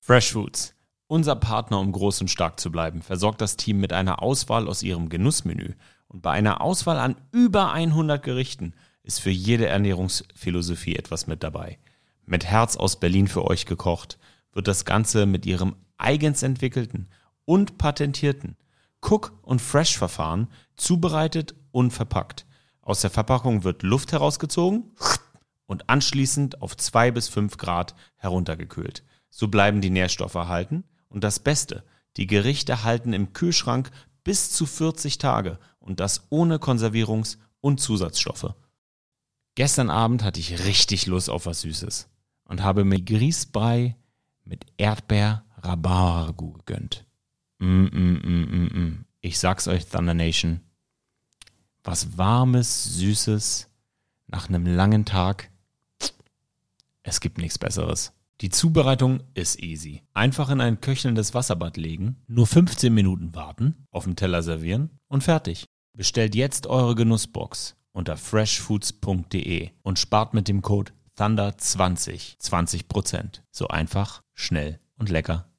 Fresh 0.01 0.33
Foods. 0.33 0.75
Unser 1.07 1.38
Partner, 1.38 1.79
um 1.79 1.93
groß 1.93 2.19
und 2.19 2.27
stark 2.27 2.60
zu 2.60 2.74
bleiben, 2.74 3.01
versorgt 3.01 3.39
das 3.39 3.55
Team 3.55 3.79
mit 3.79 3.93
einer 3.93 4.22
Auswahl 4.22 4.67
aus 4.67 4.83
ihrem 4.83 5.07
Genussmenü. 5.07 5.75
Und 6.10 6.22
bei 6.22 6.31
einer 6.31 6.60
Auswahl 6.60 7.00
an 7.00 7.15
über 7.31 7.72
100 7.72 8.22
Gerichten 8.22 8.74
ist 9.03 9.22
für 9.22 9.31
jede 9.31 9.67
Ernährungsphilosophie 9.67 10.98
etwas 10.98 11.25
mit 11.25 11.41
dabei. 11.41 11.79
Mit 12.25 12.43
Herz 12.43 12.75
aus 12.75 13.00
Berlin 13.00 13.29
für 13.29 13.45
euch 13.45 13.65
gekocht, 13.65 14.19
wird 14.51 14.67
das 14.67 14.83
Ganze 14.83 15.25
mit 15.25 15.45
ihrem 15.45 15.77
eigens 15.98 16.43
entwickelten 16.43 17.07
und 17.45 17.77
patentierten 17.77 18.57
Cook- 19.03 19.33
und 19.41 19.62
Fresh-Verfahren 19.62 20.48
zubereitet 20.75 21.55
und 21.72 21.91
verpackt. 21.91 22.45
Aus 22.81 23.01
der 23.01 23.10
Verpackung 23.10 23.63
wird 23.63 23.83
Luft 23.83 24.12
herausgezogen 24.12 24.91
und 25.65 25.89
anschließend 25.89 26.62
auf 26.62 26.75
2 26.77 27.12
bis 27.12 27.27
5 27.29 27.57
Grad 27.57 27.95
heruntergekühlt. 28.15 29.03
So 29.29 29.48
bleiben 29.48 29.81
die 29.81 29.89
Nährstoffe 29.89 30.36
erhalten. 30.36 30.83
Und 31.10 31.24
das 31.24 31.39
Beste, 31.39 31.83
die 32.17 32.27
Gerichte 32.27 32.83
halten 32.83 33.13
im 33.13 33.33
Kühlschrank 33.33 33.91
Bis 34.24 34.51
zu 34.51 34.65
40 34.65 35.17
Tage 35.17 35.60
und 35.79 36.00
das 36.00 36.27
ohne 36.29 36.57
Konservierungs- 36.57 37.38
und 37.60 37.81
Zusatzstoffe. 37.81 38.55
Gestern 39.55 39.89
Abend 39.89 40.24
hatte 40.24 40.39
ich 40.39 40.63
richtig 40.65 41.07
Lust 41.07 41.29
auf 41.29 41.45
was 41.45 41.62
Süßes 41.62 42.07
und 42.45 42.63
habe 42.63 42.86
mir 42.86 43.01
Grießbrei 43.01 43.98
mit 44.45 44.65
Erdbeer-Rhabarber 44.77 46.33
gegönnt. 46.38 47.05
Mm, 47.63 47.86
mm, 47.86 48.20
mm, 48.22 48.46
mm, 48.51 48.77
mm. 48.77 49.05
Ich 49.22 49.39
sag's 49.39 49.70
euch, 49.70 49.86
Thunder 49.86 50.13
Nation. 50.13 50.60
Was 51.86 52.17
warmes, 52.17 52.84
süßes, 52.96 53.70
nach 54.27 54.50
einem 54.50 54.65
langen 54.65 55.05
Tag. 55.05 55.50
Es 57.03 57.22
gibt 57.22 57.38
nichts 57.38 57.58
Besseres. 57.58 58.12
Die 58.41 58.50
Zubereitung 58.50 59.24
ist 59.34 59.63
easy. 59.63 60.01
Einfach 60.13 60.50
in 60.50 60.60
ein 60.60 60.82
köchelndes 60.82 61.34
Wasserbad 61.34 61.77
legen, 61.77 62.17
nur 62.27 62.48
15 62.48 62.93
Minuten 62.93 63.34
warten, 63.34 63.88
auf 63.91 64.03
dem 64.03 64.17
Teller 64.17 64.43
servieren 64.43 64.89
und 65.08 65.24
fertig. 65.24 65.65
Bestellt 65.93 66.36
jetzt 66.36 66.67
eure 66.67 66.96
Genussbox 66.96 67.77
unter 67.93 68.17
freshfoods.de 68.17 69.70
und 69.84 70.00
spart 70.00 70.34
mit 70.34 70.50
dem 70.50 70.62
Code 70.62 70.91
Thunder20 71.17 72.39
20%. 72.39 73.41
So 73.51 73.70
einfach, 73.70 74.22
schnell 74.34 74.82
und 74.98 75.10
lecker. 75.10 75.52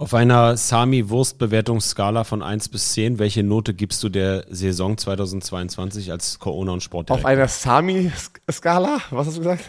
Auf 0.00 0.14
einer 0.14 0.56
Sami-Wurstbewertungsskala 0.56 2.22
von 2.22 2.40
1 2.40 2.68
bis 2.68 2.92
10, 2.92 3.18
welche 3.18 3.42
Note 3.42 3.74
gibst 3.74 4.00
du 4.04 4.08
der 4.08 4.44
Saison 4.48 4.96
2022 4.96 6.12
als 6.12 6.38
Corona- 6.38 6.70
und 6.70 6.84
Sportdirektor? 6.84 7.16
Auf 7.18 7.28
einer 7.28 7.48
Sami-Skala? 7.48 8.98
Was 9.10 9.26
hast 9.26 9.38
du 9.38 9.40
gesagt? 9.40 9.68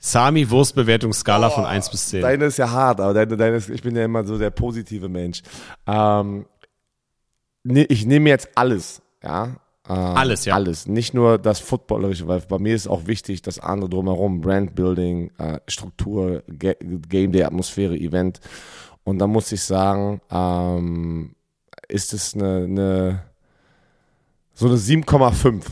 Sami-Wurstbewertungsskala 0.00 1.50
von 1.50 1.66
1 1.66 1.88
bis 1.90 2.08
10. 2.08 2.22
Deine 2.22 2.46
ist 2.46 2.56
ja 2.56 2.68
hart, 2.68 3.00
aber 3.00 3.14
deine, 3.14 3.36
deine 3.36 3.54
ist, 3.54 3.70
ich 3.70 3.82
bin 3.82 3.94
ja 3.94 4.04
immer 4.04 4.24
so 4.24 4.38
der 4.38 4.50
positive 4.50 5.08
Mensch. 5.08 5.42
Ähm, 5.86 6.46
ne, 7.62 7.84
ich 7.84 8.06
nehme 8.06 8.30
jetzt 8.30 8.48
alles, 8.56 9.02
ja. 9.22 9.54
Ähm, 9.88 9.96
Alles, 9.96 10.46
ja. 10.46 10.54
Alles. 10.54 10.86
Nicht 10.86 11.14
nur 11.14 11.38
das 11.38 11.60
Footballerische, 11.60 12.26
weil 12.26 12.40
bei 12.40 12.58
mir 12.58 12.74
ist 12.74 12.88
auch 12.88 13.06
wichtig, 13.06 13.42
das 13.42 13.58
andere 13.58 13.90
drumherum, 13.90 14.40
Brandbuilding, 14.40 15.30
äh, 15.38 15.60
Struktur, 15.68 16.42
Ga 16.58 16.72
Game 16.80 17.32
Day, 17.32 17.44
Atmosphäre, 17.44 17.94
Event. 17.94 18.40
Und 19.04 19.18
da 19.18 19.26
muss 19.26 19.52
ich 19.52 19.62
sagen, 19.62 20.20
ähm, 20.30 21.34
ist 21.88 22.12
es 22.12 22.34
eine, 22.34 22.64
eine 22.64 23.22
so 24.54 24.66
eine 24.66 24.76
7,5. 24.76 25.62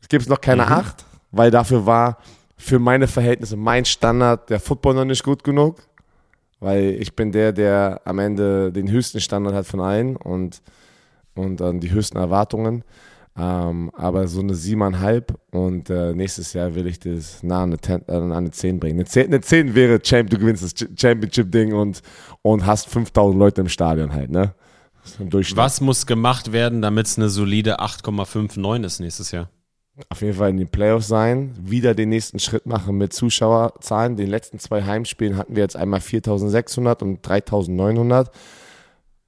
Es 0.00 0.08
gibt 0.08 0.28
noch 0.28 0.40
keine 0.40 0.66
Mhm. 0.66 0.72
8, 0.72 1.04
weil 1.30 1.50
dafür 1.50 1.86
war 1.86 2.18
für 2.56 2.78
meine 2.78 3.06
Verhältnisse 3.06 3.56
mein 3.56 3.84
Standard 3.84 4.50
der 4.50 4.60
Football 4.60 4.94
noch 4.94 5.04
nicht 5.04 5.22
gut 5.22 5.44
genug. 5.44 5.82
Weil 6.58 6.96
ich 7.00 7.14
bin 7.14 7.32
der, 7.32 7.52
der 7.52 8.00
am 8.04 8.18
Ende 8.18 8.72
den 8.72 8.90
höchsten 8.90 9.20
Standard 9.20 9.54
hat 9.54 9.66
von 9.66 9.80
allen 9.80 10.16
und, 10.16 10.62
und 11.34 11.60
dann 11.60 11.80
die 11.80 11.90
höchsten 11.90 12.16
Erwartungen. 12.16 12.82
Ähm, 13.38 13.90
aber 13.94 14.28
so 14.28 14.40
eine 14.40 14.54
7,5 14.54 15.24
und 15.50 15.90
äh, 15.90 16.14
nächstes 16.14 16.54
Jahr 16.54 16.74
will 16.74 16.86
ich 16.86 16.98
das 16.98 17.42
nah 17.42 17.64
an 17.64 17.70
eine, 17.70 17.80
10, 17.80 18.04
äh, 18.08 18.12
an 18.12 18.32
eine 18.32 18.50
10 18.50 18.80
bringen. 18.80 18.94
Eine 18.98 19.04
10, 19.04 19.26
eine 19.26 19.40
10 19.42 19.74
wäre 19.74 20.00
Champ, 20.00 20.30
du 20.30 20.38
gewinnst 20.38 20.62
das 20.62 20.74
Ch- 20.74 20.88
Championship-Ding 20.98 21.74
und, 21.74 22.00
und 22.40 22.64
hast 22.64 22.88
5000 22.88 23.38
Leute 23.38 23.60
im 23.60 23.68
Stadion 23.68 24.12
halt, 24.12 24.30
ne? 24.30 24.54
Was 25.56 25.80
muss 25.80 26.06
gemacht 26.06 26.52
werden, 26.52 26.80
damit 26.82 27.06
es 27.06 27.18
eine 27.18 27.28
solide 27.28 27.78
8,59 27.80 28.84
ist 28.84 29.00
nächstes 29.00 29.30
Jahr? 29.32 29.50
auf 30.10 30.20
jeden 30.20 30.34
Fall 30.34 30.50
in 30.50 30.58
den 30.58 30.68
Playoffs 30.68 31.08
sein, 31.08 31.54
wieder 31.58 31.94
den 31.94 32.10
nächsten 32.10 32.38
Schritt 32.38 32.66
machen 32.66 32.98
mit 32.98 33.14
Zuschauerzahlen. 33.14 34.16
Den 34.16 34.28
letzten 34.28 34.58
zwei 34.58 34.82
Heimspielen 34.84 35.38
hatten 35.38 35.56
wir 35.56 35.62
jetzt 35.62 35.74
einmal 35.76 36.02
4600 36.02 37.02
und 37.02 37.26
3900. 37.26 38.30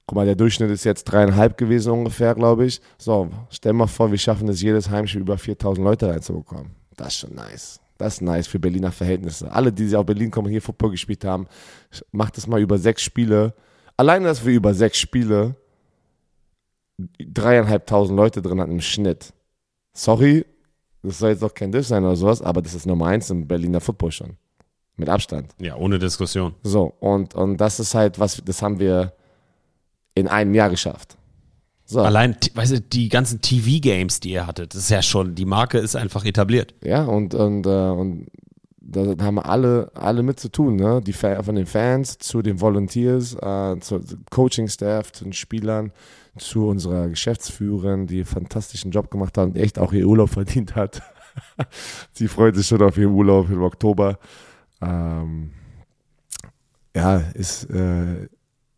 Guck 0.09 0.15
mal, 0.15 0.25
der 0.25 0.33
Durchschnitt 0.33 0.71
ist 0.71 0.85
jetzt 0.85 1.03
dreieinhalb 1.03 1.55
gewesen 1.55 1.91
ungefähr, 1.91 2.33
glaube 2.33 2.65
ich. 2.65 2.81
So, 2.97 3.29
stell 3.51 3.73
mal 3.73 3.85
vor, 3.85 4.09
wir 4.09 4.17
schaffen 4.17 4.47
es 4.47 4.59
jedes 4.59 4.89
Heimspiel 4.89 5.21
über 5.21 5.37
4000 5.37 5.85
Leute 5.85 6.09
reinzubekommen. 6.09 6.71
Das 6.97 7.09
ist 7.09 7.19
schon 7.19 7.35
nice. 7.35 7.79
Das 7.99 8.15
ist 8.15 8.21
nice 8.21 8.47
für 8.47 8.57
Berliner 8.57 8.91
Verhältnisse. 8.91 9.51
Alle, 9.51 9.71
die 9.71 9.95
aus 9.95 10.05
Berlin 10.07 10.31
kommen, 10.31 10.49
hier 10.49 10.63
Football 10.63 10.89
gespielt 10.89 11.23
haben, 11.25 11.45
macht 12.11 12.39
es 12.39 12.47
mal 12.47 12.59
über 12.59 12.79
sechs 12.79 13.03
Spiele. 13.03 13.53
Alleine, 13.97 14.25
dass 14.25 14.43
wir 14.43 14.51
über 14.51 14.73
sechs 14.73 14.97
Spiele 14.97 15.55
dreieinhalbtausend 17.19 18.17
Leute 18.17 18.41
drin 18.41 18.59
hatten 18.59 18.71
im 18.71 18.81
Schnitt. 18.81 19.31
Sorry, 19.93 20.43
das 21.03 21.19
soll 21.19 21.29
jetzt 21.29 21.43
auch 21.43 21.53
kein 21.53 21.71
Diss 21.71 21.87
sein 21.87 22.03
oder 22.03 22.15
sowas, 22.15 22.41
aber 22.41 22.63
das 22.63 22.73
ist 22.73 22.87
Nummer 22.87 23.05
eins 23.05 23.29
im 23.29 23.47
Berliner 23.47 23.79
Football 23.79 24.11
schon. 24.11 24.37
Mit 24.95 25.07
Abstand. 25.07 25.53
Ja, 25.59 25.75
ohne 25.75 25.99
Diskussion. 25.99 26.55
So, 26.63 26.95
und, 26.99 27.35
und 27.35 27.57
das 27.57 27.79
ist 27.79 27.93
halt, 27.93 28.17
was, 28.17 28.41
das 28.43 28.63
haben 28.63 28.79
wir 28.79 29.13
in 30.15 30.27
einem 30.27 30.53
Jahr 30.53 30.69
geschafft. 30.69 31.17
So, 31.85 32.01
Allein, 32.01 32.35
weißt 32.53 32.71
du, 32.73 32.81
die 32.81 33.09
ganzen 33.09 33.41
TV-Games, 33.41 34.19
die 34.19 34.31
ihr 34.31 34.45
hattet, 34.45 34.75
das 34.75 34.81
ist 34.81 34.89
ja 34.91 35.01
schon, 35.01 35.33
die 35.33 35.45
Marke 35.45 35.79
ist 35.79 35.95
einfach 35.95 36.23
etabliert. 36.23 36.75
ja, 36.83 37.03
und, 37.03 37.33
und, 37.33 37.65
äh, 37.65 37.69
und 37.69 38.27
da 38.91 39.15
haben 39.23 39.39
alle, 39.39 39.91
alle 39.93 40.23
mit 40.23 40.39
zu 40.39 40.49
tun, 40.49 40.75
ne? 40.75 41.01
Die 41.01 41.13
von 41.13 41.55
den 41.55 41.65
Fans 41.65 42.17
zu 42.17 42.41
den 42.41 42.59
Volunteers, 42.59 43.35
äh, 43.35 43.79
zu 43.79 44.01
Coaching-Staff, 44.31 45.11
zu 45.11 45.25
den 45.25 45.33
Spielern, 45.33 45.91
zu 46.37 46.67
unserer 46.67 47.09
Geschäftsführerin, 47.09 48.07
die 48.07 48.17
einen 48.17 48.25
fantastischen 48.25 48.91
Job 48.91 49.11
gemacht 49.11 49.37
hat 49.37 49.47
und 49.47 49.57
echt 49.57 49.79
auch 49.79 49.93
ihr 49.93 50.07
Urlaub 50.07 50.29
verdient 50.33 50.75
hat. 50.75 51.01
Sie 52.13 52.27
freut 52.27 52.55
sich 52.55 52.67
schon 52.67 52.81
auf 52.81 52.97
ihren 52.97 53.13
Urlaub 53.13 53.49
im 53.49 53.61
Oktober. 53.61 54.17
Ähm, 54.81 55.51
ja, 56.95 57.17
ist, 57.17 57.65
äh, 57.69 58.27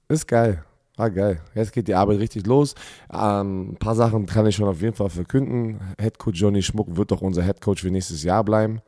ist 0.09 0.27
geil. 0.27 0.63
War 0.97 1.09
geil. 1.09 1.41
Jetzt 1.55 1.71
geht 1.71 1.87
die 1.87 1.95
Arbeit 1.95 2.19
richtig 2.19 2.45
los. 2.45 2.75
Ähm, 3.11 3.71
ein 3.71 3.77
paar 3.77 3.95
Sachen 3.95 4.25
kann 4.25 4.45
ich 4.45 4.55
schon 4.55 4.67
auf 4.67 4.81
jeden 4.81 4.95
Fall 4.95 5.09
verkünden. 5.09 5.79
Headcoach 5.97 6.35
Johnny 6.35 6.61
Schmuck 6.61 6.95
wird 6.95 7.11
doch 7.11 7.21
unser 7.21 7.43
Headcoach 7.43 7.79
für 7.79 7.91
nächstes 7.91 8.23
Jahr 8.23 8.43
bleiben. 8.43 8.81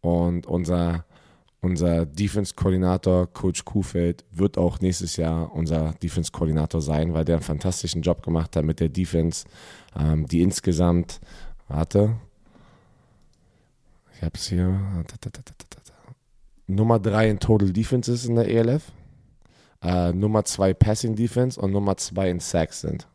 Und 0.00 0.46
unser, 0.46 1.04
unser 1.60 2.06
Defense-Koordinator, 2.06 3.26
Coach 3.32 3.64
Kuhfeld, 3.64 4.24
wird 4.30 4.58
auch 4.58 4.78
nächstes 4.80 5.16
Jahr 5.16 5.52
unser 5.52 5.94
Defense-Koordinator 6.02 6.82
sein, 6.82 7.14
weil 7.14 7.24
der 7.24 7.36
einen 7.36 7.44
fantastischen 7.44 8.02
Job 8.02 8.22
gemacht 8.22 8.54
hat 8.54 8.64
mit 8.64 8.78
der 8.78 8.90
Defense, 8.90 9.46
ähm, 9.98 10.26
die 10.26 10.42
insgesamt, 10.42 11.18
warte, 11.66 12.14
ich 14.14 14.22
habe 14.22 14.34
es 14.34 14.48
hier, 14.48 14.78
Nummer 16.66 16.98
drei 16.98 17.30
in 17.30 17.38
Total 17.38 17.72
Defense 17.72 18.12
ist 18.12 18.26
in 18.26 18.34
der 18.34 18.48
ELF, 18.48 18.92
äh, 19.82 20.12
Nummer 20.12 20.44
zwei 20.44 20.74
Passing 20.74 21.14
Defense 21.14 21.60
und 21.60 21.72
Nummer 21.72 21.96
zwei 21.96 22.30
in 22.30 22.40
Sacks 22.40 22.80
sind. 22.80 23.08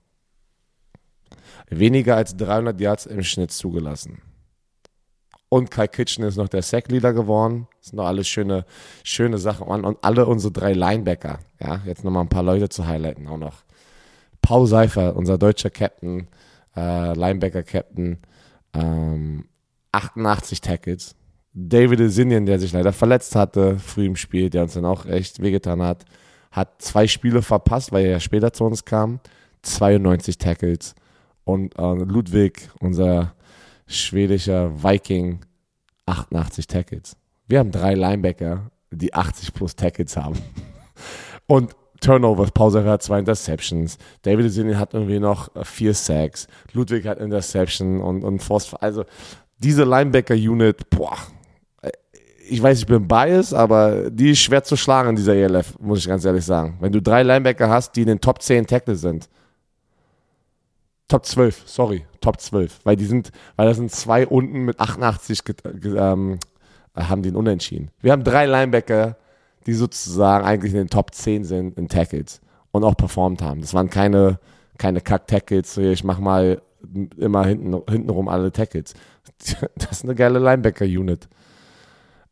Weniger 1.70 2.15
als 2.15 2.36
300 2.38 2.79
Yards 2.79 3.05
im 3.05 3.24
Schnitt 3.24 3.51
zugelassen. 3.51 4.22
Und 5.50 5.70
Kai 5.70 5.88
Kitchen 5.88 6.24
ist 6.24 6.38
noch 6.38 6.50
der 6.50 6.63
Sack-Leader 6.63 7.13
geworden. 7.13 7.67
Das 7.77 7.89
sind 7.89 7.98
doch 7.98 8.08
alles 8.08 8.27
schöne, 8.27 8.65
schöne 9.03 9.38
Sachen. 9.38 9.67
Und, 9.67 9.98
alle 10.01 10.25
unsere 10.25 10.51
drei 10.51 10.74
Linebacker. 10.74 11.38
Ja, 11.60 11.82
jetzt 11.86 12.03
nochmal 12.03 12.24
ein 12.24 12.29
paar 12.29 12.41
Leute 12.41 12.70
zu 12.70 12.88
highlighten 12.88 13.27
auch 13.27 13.38
noch. 13.38 13.63
Paul 14.41 14.65
Seifer, 14.65 15.15
unser 15.15 15.38
deutscher 15.38 15.70
Captain, 15.70 16.27
äh, 16.75 17.13
Linebacker-Captain, 17.13 18.17
ähm, 18.74 19.46
88 19.91 20.60
Tackles. 20.60 21.15
David 21.53 22.00
Esinien, 22.00 22.48
der 22.48 22.58
sich 22.60 22.74
leider 22.74 22.91
verletzt 22.91 23.36
hatte, 23.36 23.77
früh 23.77 24.08
im 24.08 24.15
Spiel, 24.15 24.50
der 24.50 24.63
uns 24.63 24.74
dann 24.74 24.86
auch 24.86 25.05
echt 25.05 25.39
wehgetan 25.39 25.84
hat, 25.84 26.03
hat 26.53 26.81
zwei 26.81 27.07
Spiele 27.07 27.41
verpasst, 27.41 27.91
weil 27.91 28.05
er 28.05 28.12
ja 28.12 28.19
später 28.19 28.53
zu 28.53 28.63
uns 28.63 28.86
kam. 28.86 29.19
92 29.63 30.38
Tackles. 30.38 30.95
Und 31.43 31.77
äh, 31.77 31.93
Ludwig, 31.93 32.69
unser 32.79 33.33
schwedischer 33.88 34.83
Viking, 34.83 35.39
88 36.05 36.67
Tackles. 36.67 37.17
Wir 37.48 37.60
haben 37.60 37.72
drei 37.72 37.95
Linebacker, 37.95 38.72
die 38.91 39.13
80 39.13 39.53
plus 39.53 39.75
Tackles 39.75 40.15
haben. 40.15 40.38
Und 41.48 41.75
Turnovers, 42.00 42.51
Pause 42.51 42.83
hat 42.83 43.01
zwei 43.01 43.19
Interceptions. 43.19 43.98
David 44.22 44.45
Esinien 44.45 44.77
hat 44.77 44.93
irgendwie 44.93 45.19
noch 45.19 45.55
äh, 45.55 45.65
vier 45.65 45.93
Sacks. 45.93 46.48
Ludwig 46.74 47.07
hat 47.07 47.19
Interception 47.19 48.01
und, 48.01 48.24
und 48.24 48.43
Force. 48.43 48.74
Also 48.75 49.05
diese 49.57 49.86
Linebacker-Unit, 49.86 50.89
boah, 50.89 51.17
ich 52.50 52.62
weiß, 52.62 52.79
ich 52.79 52.85
bin 52.88 53.07
biased, 53.07 53.53
aber 53.53 54.09
die 54.12 54.31
ist 54.31 54.39
schwer 54.39 54.63
zu 54.63 54.75
schlagen 54.75 55.09
in 55.12 55.15
dieser 55.15 55.35
ELF, 55.35 55.77
muss 55.79 56.00
ich 56.00 56.07
ganz 56.07 56.25
ehrlich 56.25 56.45
sagen. 56.45 56.77
Wenn 56.81 56.91
du 56.91 57.01
drei 57.01 57.23
Linebacker 57.23 57.69
hast, 57.69 57.95
die 57.95 58.01
in 58.01 58.07
den 58.07 58.21
Top 58.21 58.41
10 58.41 58.67
Tackle 58.67 58.95
sind. 58.95 59.29
Top 61.07 61.25
12, 61.25 61.63
sorry, 61.65 62.05
Top 62.21 62.39
12. 62.39 62.79
Weil 62.83 62.95
die 62.95 63.05
sind, 63.05 63.31
weil 63.55 63.67
da 63.67 63.73
sind 63.73 63.91
zwei 63.91 64.25
unten 64.25 64.65
mit 64.65 64.79
88 64.79 65.43
get, 65.43 65.63
ge- 65.81 65.97
ähm, 65.97 66.39
haben 66.95 67.21
den 67.23 67.35
unentschieden. 67.35 67.91
Wir 68.01 68.12
haben 68.12 68.23
drei 68.23 68.45
Linebacker, 68.45 69.17
die 69.65 69.73
sozusagen 69.73 70.45
eigentlich 70.45 70.71
in 70.73 70.79
den 70.79 70.89
Top 70.89 71.13
10 71.13 71.43
sind 71.43 71.77
in 71.77 71.88
Tackles 71.88 72.41
und 72.71 72.83
auch 72.83 72.95
performt 72.95 73.41
haben. 73.41 73.62
Das 73.62 73.73
waren 73.73 73.89
keine, 73.89 74.39
keine 74.77 75.01
Kack-Tackles, 75.01 75.77
ich 75.77 76.03
mach 76.03 76.19
mal 76.19 76.62
immer 77.17 77.45
hinten, 77.45 77.81
hintenrum 77.89 78.27
alle 78.27 78.51
Tackles. 78.51 78.93
Das 79.75 79.91
ist 79.91 80.03
eine 80.05 80.15
geile 80.15 80.39
Linebacker-Unit. 80.39 81.27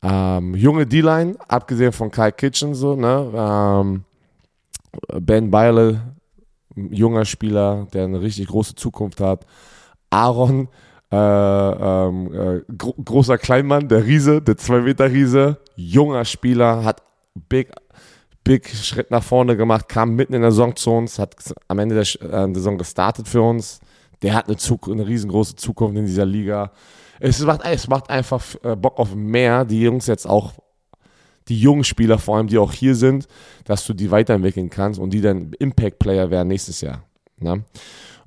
Ähm, 0.02 0.54
junge 0.54 0.86
D-Line, 0.86 1.36
abgesehen 1.48 1.92
von 1.92 2.10
Kai 2.10 2.32
Kitchen, 2.32 2.74
so, 2.74 2.96
ne? 2.96 3.32
Ähm, 3.34 4.04
Ben 5.20 5.50
Beile, 5.50 6.16
junger 6.74 7.24
Spieler, 7.24 7.86
der 7.92 8.04
eine 8.04 8.20
richtig 8.20 8.48
große 8.48 8.74
Zukunft 8.74 9.20
hat. 9.20 9.46
Aaron, 10.10 10.68
äh, 11.10 11.16
ähm, 11.16 12.32
äh, 12.32 12.62
gro 12.76 12.94
großer 12.94 13.38
Kleinmann, 13.38 13.88
der 13.88 14.04
Riese, 14.04 14.42
der 14.42 14.56
2-Meter-Riese, 14.56 15.58
junger 15.76 16.24
Spieler, 16.24 16.84
hat 16.84 17.02
big, 17.48 17.72
big 18.44 18.68
Schritt 18.68 19.10
nach 19.10 19.22
vorne 19.22 19.56
gemacht, 19.56 19.88
kam 19.88 20.14
mitten 20.14 20.34
in 20.34 20.42
der 20.42 20.50
Saison 20.50 20.74
zu 20.74 20.90
uns, 20.90 21.18
hat 21.18 21.36
am 21.68 21.78
Ende 21.78 21.94
der, 21.94 22.22
äh, 22.22 22.46
der 22.46 22.54
Saison 22.54 22.78
gestartet 22.78 23.28
für 23.28 23.42
uns. 23.42 23.80
Der 24.22 24.34
hat 24.34 24.46
eine, 24.46 24.56
Zuk 24.56 24.88
eine 24.88 25.06
riesengroße 25.06 25.56
Zukunft 25.56 25.96
in 25.96 26.06
dieser 26.06 26.24
Liga. 26.24 26.70
Es 27.24 27.40
macht, 27.40 27.60
es 27.64 27.86
macht 27.86 28.10
einfach 28.10 28.42
äh, 28.64 28.74
Bock 28.74 28.98
auf 28.98 29.14
mehr, 29.14 29.64
die 29.64 29.80
Jungs 29.80 30.08
jetzt 30.08 30.26
auch 30.26 30.54
die 31.48 31.60
jungen 31.60 31.84
Spieler 31.84 32.18
vor 32.18 32.36
allem, 32.36 32.46
die 32.46 32.58
auch 32.58 32.72
hier 32.72 32.94
sind, 32.94 33.26
dass 33.64 33.86
du 33.86 33.94
die 33.94 34.10
weiterentwickeln 34.10 34.70
kannst 34.70 34.98
und 35.00 35.10
die 35.10 35.20
dann 35.20 35.52
Impact-Player 35.58 36.30
werden 36.30 36.48
nächstes 36.48 36.80
Jahr. 36.80 37.04
Ne? 37.38 37.64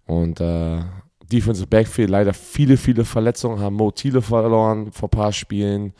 Und 0.06 0.40
äh, 0.40 0.80
Defensive 1.32 1.68
Backfield 1.68 2.10
leider 2.10 2.34
viele, 2.34 2.78
viele 2.78 3.06
Verletzungen, 3.06 3.60
haben 3.60 3.76
Mo 3.76 3.92
Thiele 3.92 4.22
verloren 4.22 4.92
vor 4.92 5.08
ein 5.08 5.18
paar 5.18 5.32
Spielen. 5.34 5.94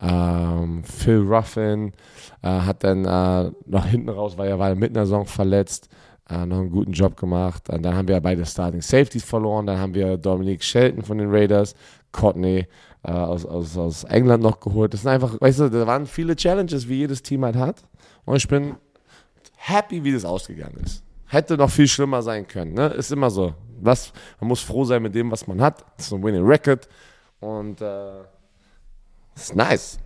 Ähm, 0.00 0.82
Phil 0.84 1.20
Ruffin 1.20 1.92
äh, 2.42 2.48
hat 2.48 2.84
dann 2.84 3.04
äh, 3.04 3.52
nach 3.66 3.86
hinten 3.86 4.08
raus, 4.08 4.36
weil 4.36 4.48
er 4.48 4.58
war 4.58 4.74
mitten 4.74 4.94
der 4.94 5.06
Saison 5.06 5.24
verletzt, 5.24 5.88
äh, 6.28 6.44
noch 6.44 6.58
einen 6.58 6.70
guten 6.70 6.92
Job 6.92 7.16
gemacht. 7.16 7.70
Und 7.70 7.82
dann 7.82 7.94
haben 7.94 8.08
wir 8.08 8.20
beide 8.20 8.44
Starting 8.44 8.82
Safeties 8.82 9.24
verloren. 9.24 9.66
Dann 9.66 9.78
haben 9.78 9.94
wir 9.94 10.16
Dominic 10.16 10.64
Shelton 10.64 11.02
von 11.02 11.18
den 11.18 11.30
Raiders, 11.30 11.74
Courtney 12.14 12.66
äh, 13.02 13.10
aus, 13.10 13.44
aus, 13.44 13.76
aus 13.76 14.04
England 14.04 14.42
noch 14.42 14.60
geholt. 14.60 14.94
Das 14.94 15.02
sind 15.02 15.10
einfach, 15.10 15.38
weißt 15.38 15.60
du, 15.60 15.68
da 15.68 15.86
waren 15.86 16.06
viele 16.06 16.36
Challenges, 16.36 16.88
wie 16.88 16.94
jedes 16.94 17.22
Team 17.22 17.44
halt 17.44 17.56
hat. 17.56 17.82
Und 18.24 18.36
ich 18.36 18.48
bin 18.48 18.76
happy, 19.56 20.02
wie 20.04 20.12
das 20.12 20.24
ausgegangen 20.24 20.80
ist. 20.82 21.02
Hätte 21.26 21.56
noch 21.56 21.70
viel 21.70 21.88
schlimmer 21.88 22.22
sein 22.22 22.46
können. 22.46 22.72
Ne? 22.74 22.86
Ist 22.88 23.12
immer 23.12 23.30
so. 23.30 23.54
Was, 23.80 24.12
man 24.40 24.48
muss 24.48 24.60
froh 24.60 24.84
sein 24.84 25.02
mit 25.02 25.14
dem, 25.14 25.30
was 25.30 25.46
man 25.46 25.60
hat. 25.60 25.84
Das 25.96 26.06
ist 26.06 26.12
ein 26.12 26.22
Winning 26.22 26.46
Record. 26.46 26.88
Und 27.40 27.80
äh, 27.80 28.20
ist 29.34 29.54
nice. 29.54 29.98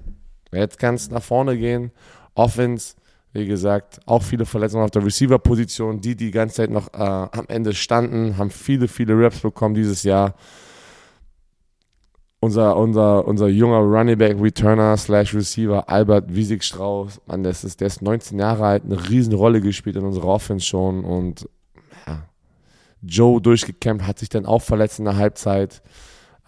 Jetzt 0.52 0.78
kann 0.78 0.94
es 0.94 1.10
nach 1.10 1.22
vorne 1.22 1.56
gehen. 1.56 1.92
Offense, 2.34 2.94
wie 3.32 3.46
gesagt, 3.46 4.00
auch 4.06 4.22
viele 4.22 4.46
Verletzungen 4.46 4.84
auf 4.84 4.90
der 4.90 5.04
Receiver-Position. 5.04 6.00
Die, 6.00 6.16
die 6.16 6.26
die 6.26 6.30
ganze 6.30 6.56
Zeit 6.56 6.70
noch 6.70 6.92
äh, 6.94 6.96
am 6.96 7.44
Ende 7.48 7.74
standen, 7.74 8.38
haben 8.38 8.50
viele, 8.50 8.88
viele 8.88 9.14
Raps 9.14 9.40
bekommen 9.40 9.74
dieses 9.74 10.02
Jahr 10.02 10.34
unser, 12.40 12.76
unser, 12.76 13.26
unser 13.26 13.48
junger 13.48 13.78
Running 13.78 14.40
Returner 14.40 14.96
slash 14.96 15.34
Receiver 15.34 15.88
Albert 15.88 16.34
Wiesig 16.34 16.62
Strauß, 16.62 17.20
Mann, 17.26 17.42
das 17.42 17.64
ist, 17.64 17.80
der 17.80 17.88
ist 17.88 18.02
19 18.02 18.38
Jahre 18.38 18.64
alt, 18.64 18.84
eine 18.84 19.08
riesen 19.08 19.34
Rolle 19.34 19.60
gespielt 19.60 19.96
in 19.96 20.04
unserer 20.04 20.28
Offense 20.28 20.64
schon 20.64 21.04
und 21.04 21.48
ja, 22.06 22.28
Joe 23.02 23.40
durchgekämpft, 23.40 24.06
hat 24.06 24.18
sich 24.18 24.28
dann 24.28 24.46
auch 24.46 24.62
verletzt 24.62 24.98
in 24.98 25.04
der 25.06 25.16
Halbzeit. 25.16 25.82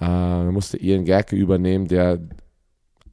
Äh, 0.00 0.44
musste 0.44 0.78
Ian 0.78 1.04
Gerke 1.04 1.36
übernehmen, 1.36 1.86
der 1.86 2.20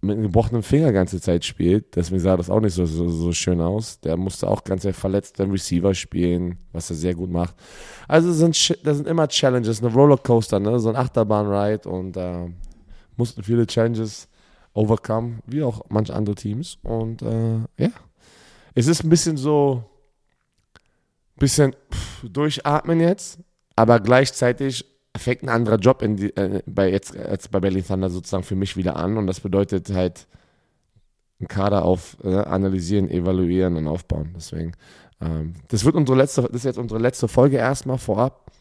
mit 0.01 0.13
einem 0.15 0.24
gebrochenen 0.24 0.63
Finger 0.63 0.91
ganze 0.91 1.19
Zeit 1.19 1.43
spielt. 1.43 1.96
Deswegen 1.96 2.19
sah 2.19 2.38
das 2.38 2.50
auch 2.50 2.60
nicht 2.60 2.74
so, 2.74 2.86
so, 2.86 3.10
so 3.10 3.34
schön 3.34 3.60
aus. 3.60 4.00
Der 4.00 4.15
musste 4.15 4.48
auch 4.48 4.63
ganz 4.63 4.88
verletzt 4.91 5.39
den 5.39 5.51
Receiver 5.51 5.93
spielen, 5.93 6.60
was 6.72 6.89
er 6.89 6.96
sehr 6.96 7.15
gut 7.15 7.31
macht. 7.31 7.55
Also 8.07 8.29
das 8.29 8.38
sind, 8.38 8.86
das 8.86 8.98
sind 8.98 9.07
immer 9.07 9.27
Challenges, 9.27 9.84
eine 9.84 9.91
Rollercoaster, 9.91 10.60
ne? 10.60 10.79
so 10.79 10.89
ein 10.89 10.96
Achterbahnride 10.96 11.89
und 11.89 12.15
äh, 12.15 12.48
mussten 13.17 13.43
viele 13.43 13.67
Challenges 13.67 14.27
overcome, 14.74 15.39
wie 15.45 15.63
auch 15.63 15.81
manche 15.89 16.13
andere 16.15 16.36
Teams. 16.36 16.77
Und 16.83 17.21
äh, 17.21 17.57
ja, 17.77 17.89
es 18.75 18.88
ist 18.88 19.03
ein 19.03 19.09
bisschen 19.09 19.38
so, 19.38 19.83
ein 21.36 21.39
bisschen 21.39 21.75
pff, 21.91 22.25
durchatmen 22.29 23.00
jetzt, 23.00 23.39
aber 23.75 24.00
gleichzeitig 24.00 24.86
fängt 25.17 25.43
ein 25.43 25.50
anderer 25.50 25.77
Job 25.77 26.00
die, 26.01 26.36
äh, 26.36 26.62
bei 26.65 26.91
jetzt, 26.91 27.15
jetzt 27.15 27.51
bei 27.51 27.60
Berlin 27.60 27.86
Thunder 27.86 28.10
sozusagen 28.10 28.43
für 28.43 28.56
mich 28.56 28.77
wieder 28.77 28.95
an. 28.95 29.17
Und 29.17 29.27
das 29.27 29.39
bedeutet 29.39 29.89
halt 29.89 30.27
einen 31.39 31.47
Kader 31.47 31.86
auf 31.86 32.17
äh, 32.23 32.36
analysieren, 32.36 33.10
evaluieren 33.10 33.75
und 33.75 33.88
aufbauen. 33.88 34.34
Deswegen, 34.36 34.73
ähm, 35.21 35.56
das 35.67 35.86
wird 35.86 35.95
unsere 35.95 36.17
letzte, 36.17 36.43
das 36.43 36.51
ist 36.51 36.65
jetzt 36.65 36.77
unsere 36.77 36.99
letzte 36.99 37.27
Folge 37.27 37.58
erstmal 37.58 37.97
vorab. 37.97 38.51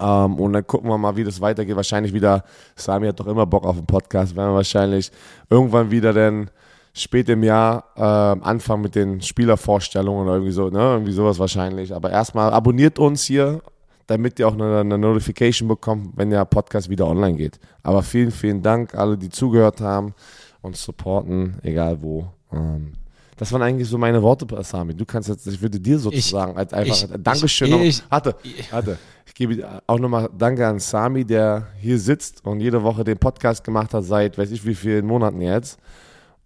Ähm, 0.00 0.38
und 0.38 0.52
dann 0.52 0.66
gucken 0.66 0.88
wir 0.88 0.98
mal, 0.98 1.16
wie 1.16 1.24
das 1.24 1.40
weitergeht. 1.40 1.76
Wahrscheinlich 1.76 2.12
wieder, 2.12 2.44
Sami 2.74 3.06
hat 3.06 3.20
doch 3.20 3.26
immer 3.26 3.46
Bock 3.46 3.64
auf 3.64 3.76
den 3.76 3.86
Podcast, 3.86 4.36
werden 4.36 4.50
wir 4.50 4.56
wahrscheinlich 4.56 5.10
irgendwann 5.50 5.90
wieder 5.90 6.12
dann 6.12 6.50
spät 6.92 7.28
im 7.28 7.42
Jahr 7.42 7.84
äh, 7.96 8.00
anfangen 8.00 8.82
mit 8.82 8.94
den 8.94 9.20
Spielervorstellungen 9.20 10.24
oder 10.24 10.34
irgendwie 10.34 10.52
so, 10.52 10.70
ne? 10.70 10.78
Irgendwie 10.78 11.12
sowas 11.12 11.38
wahrscheinlich. 11.38 11.94
Aber 11.94 12.10
erstmal 12.10 12.52
abonniert 12.52 12.98
uns 12.98 13.24
hier, 13.24 13.60
damit 14.06 14.38
ihr 14.38 14.48
auch 14.48 14.54
eine, 14.54 14.80
eine 14.80 14.98
Notification 14.98 15.68
bekommt, 15.68 16.16
wenn 16.16 16.30
der 16.30 16.44
Podcast 16.46 16.88
wieder 16.88 17.06
online 17.06 17.36
geht. 17.36 17.58
Aber 17.82 18.02
vielen, 18.02 18.30
vielen 18.30 18.62
Dank, 18.62 18.94
alle, 18.94 19.18
die 19.18 19.28
zugehört 19.28 19.80
haben 19.80 20.14
und 20.62 20.76
supporten, 20.76 21.58
egal 21.62 22.00
wo. 22.00 22.26
Ähm, 22.52 22.92
das 23.36 23.52
waren 23.52 23.62
eigentlich 23.62 23.88
so 23.88 23.98
meine 23.98 24.22
Worte, 24.22 24.46
Sami. 24.64 24.94
Du 24.94 25.04
kannst 25.04 25.28
jetzt, 25.28 25.46
ich 25.46 25.60
würde 25.60 25.78
dir 25.78 25.98
sozusagen 25.98 26.52
ich, 26.52 26.58
als 26.58 26.72
einfach 26.72 26.94
ich, 26.94 27.22
Dankeschön. 27.22 27.82
Ich, 27.82 28.02
noch, 28.02 28.10
warte, 28.10 28.36
warte. 28.70 28.98
Ich 29.26 29.34
gebe 29.34 29.82
auch 29.86 29.98
nochmal 29.98 30.30
Danke 30.36 30.66
an 30.66 30.78
Sami, 30.78 31.24
der 31.24 31.68
hier 31.78 31.98
sitzt 31.98 32.44
und 32.46 32.60
jede 32.60 32.82
Woche 32.82 33.04
den 33.04 33.18
Podcast 33.18 33.62
gemacht 33.62 33.92
hat 33.92 34.04
seit, 34.04 34.38
weiß 34.38 34.50
ich 34.50 34.64
wie 34.64 34.74
vielen 34.74 35.06
Monaten 35.06 35.40
jetzt 35.42 35.78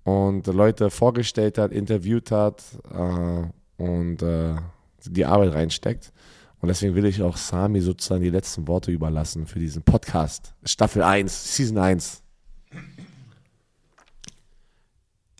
und 0.04 0.46
Leute 0.46 0.90
vorgestellt 0.90 1.58
hat, 1.58 1.72
interviewt 1.72 2.30
hat 2.30 2.62
äh, 2.92 3.82
und 3.82 4.22
äh, 4.22 4.56
die 5.04 5.24
Arbeit 5.24 5.54
reinsteckt. 5.54 6.12
Und 6.60 6.68
deswegen 6.68 6.94
will 6.94 7.06
ich 7.06 7.22
auch 7.22 7.36
Sami 7.36 7.80
sozusagen 7.80 8.22
die 8.22 8.30
letzten 8.30 8.66
Worte 8.68 8.90
überlassen 8.90 9.46
für 9.46 9.58
diesen 9.58 9.82
Podcast. 9.82 10.54
Staffel 10.64 11.02
1, 11.02 11.56
Season 11.56 11.78
1. 11.78 12.22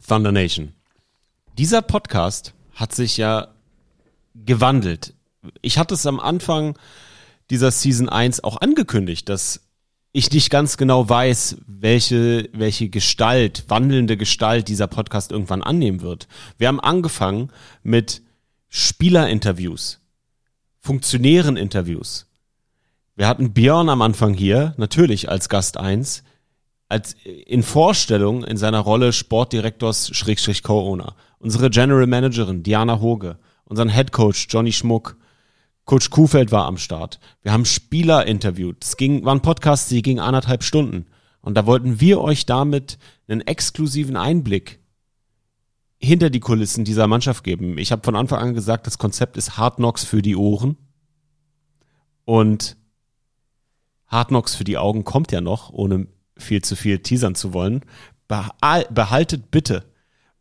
Thunder 0.07 0.33
Nation. 0.33 0.73
Dieser 1.61 1.83
Podcast 1.83 2.55
hat 2.73 2.95
sich 2.95 3.19
ja 3.19 3.49
gewandelt. 4.35 5.13
Ich 5.61 5.77
hatte 5.77 5.93
es 5.93 6.07
am 6.07 6.19
Anfang 6.19 6.79
dieser 7.51 7.71
Season 7.71 8.09
1 8.09 8.43
auch 8.45 8.63
angekündigt, 8.63 9.29
dass 9.29 9.69
ich 10.13 10.33
nicht 10.33 10.49
ganz 10.49 10.79
genau 10.79 11.07
weiß, 11.07 11.59
welche, 11.67 12.49
welche 12.55 12.89
Gestalt, 12.89 13.65
wandelnde 13.69 14.17
Gestalt 14.17 14.69
dieser 14.69 14.87
Podcast 14.87 15.33
irgendwann 15.33 15.63
annehmen 15.63 16.01
wird. 16.01 16.29
Wir 16.57 16.67
haben 16.67 16.81
angefangen 16.81 17.51
mit 17.83 18.23
Spielerinterviews, 18.71 20.01
funktionären 20.79 21.59
Interviews. 21.59 22.25
Wir 23.17 23.29
hatten 23.29 23.53
Björn 23.53 23.91
am 23.91 24.01
Anfang 24.01 24.33
hier, 24.33 24.73
natürlich 24.79 25.29
als 25.29 25.51
Gast 25.51 25.77
1, 25.77 26.23
als 26.91 27.15
in 27.25 27.63
Vorstellung 27.63 28.43
in 28.43 28.57
seiner 28.57 28.81
Rolle 28.81 29.13
Sportdirektors 29.13 30.15
Schrägstrich 30.15 30.65
Co-Owner. 30.65 31.15
Unsere 31.39 31.71
General 31.71 32.07
Managerin 32.07 32.65
Diana 32.65 33.01
Hoge, 33.01 33.39
unseren 33.65 33.89
Head 33.89 34.11
Coach 34.11 34.49
Johnny 34.51 34.73
Schmuck, 34.73 35.17
Coach 35.85 36.11
Kuhfeld 36.11 36.51
war 36.51 36.67
am 36.67 36.79
Start. 36.79 37.21
Wir 37.43 37.53
haben 37.53 37.65
Spieler 37.65 38.27
interviewt. 38.27 38.85
Es 38.85 38.97
ging, 38.97 39.25
war 39.25 39.35
ein 39.35 39.41
Podcast, 39.41 39.91
die 39.91 40.03
ging 40.03 40.19
anderthalb 40.19 40.65
Stunden. 40.65 41.07
Und 41.41 41.55
da 41.55 41.65
wollten 41.65 42.01
wir 42.01 42.21
euch 42.21 42.45
damit 42.45 42.99
einen 43.29 43.41
exklusiven 43.41 44.17
Einblick 44.17 44.81
hinter 45.97 46.29
die 46.29 46.41
Kulissen 46.41 46.85
dieser 46.85 47.07
Mannschaft 47.07 47.45
geben. 47.45 47.79
Ich 47.79 47.93
habe 47.93 48.03
von 48.03 48.17
Anfang 48.17 48.41
an 48.41 48.55
gesagt, 48.55 48.87
das 48.87 48.99
Konzept 48.99 49.37
ist 49.37 49.57
Hard 49.57 49.77
Knocks 49.77 50.05
für 50.05 50.23
die 50.23 50.37
Ohren. 50.37 50.77
Und 52.25 52.77
Hard 54.09 54.29
Knocks 54.29 54.57
für 54.57 54.65
die 54.65 54.77
Augen 54.77 55.05
kommt 55.05 55.31
ja 55.31 55.41
noch, 55.41 55.71
ohne 55.71 56.09
viel 56.41 56.63
zu 56.63 56.77
viel 56.77 56.99
teasern 56.99 57.35
zu 57.35 57.53
wollen. 57.53 57.83
Behaltet 58.29 59.51
bitte 59.51 59.85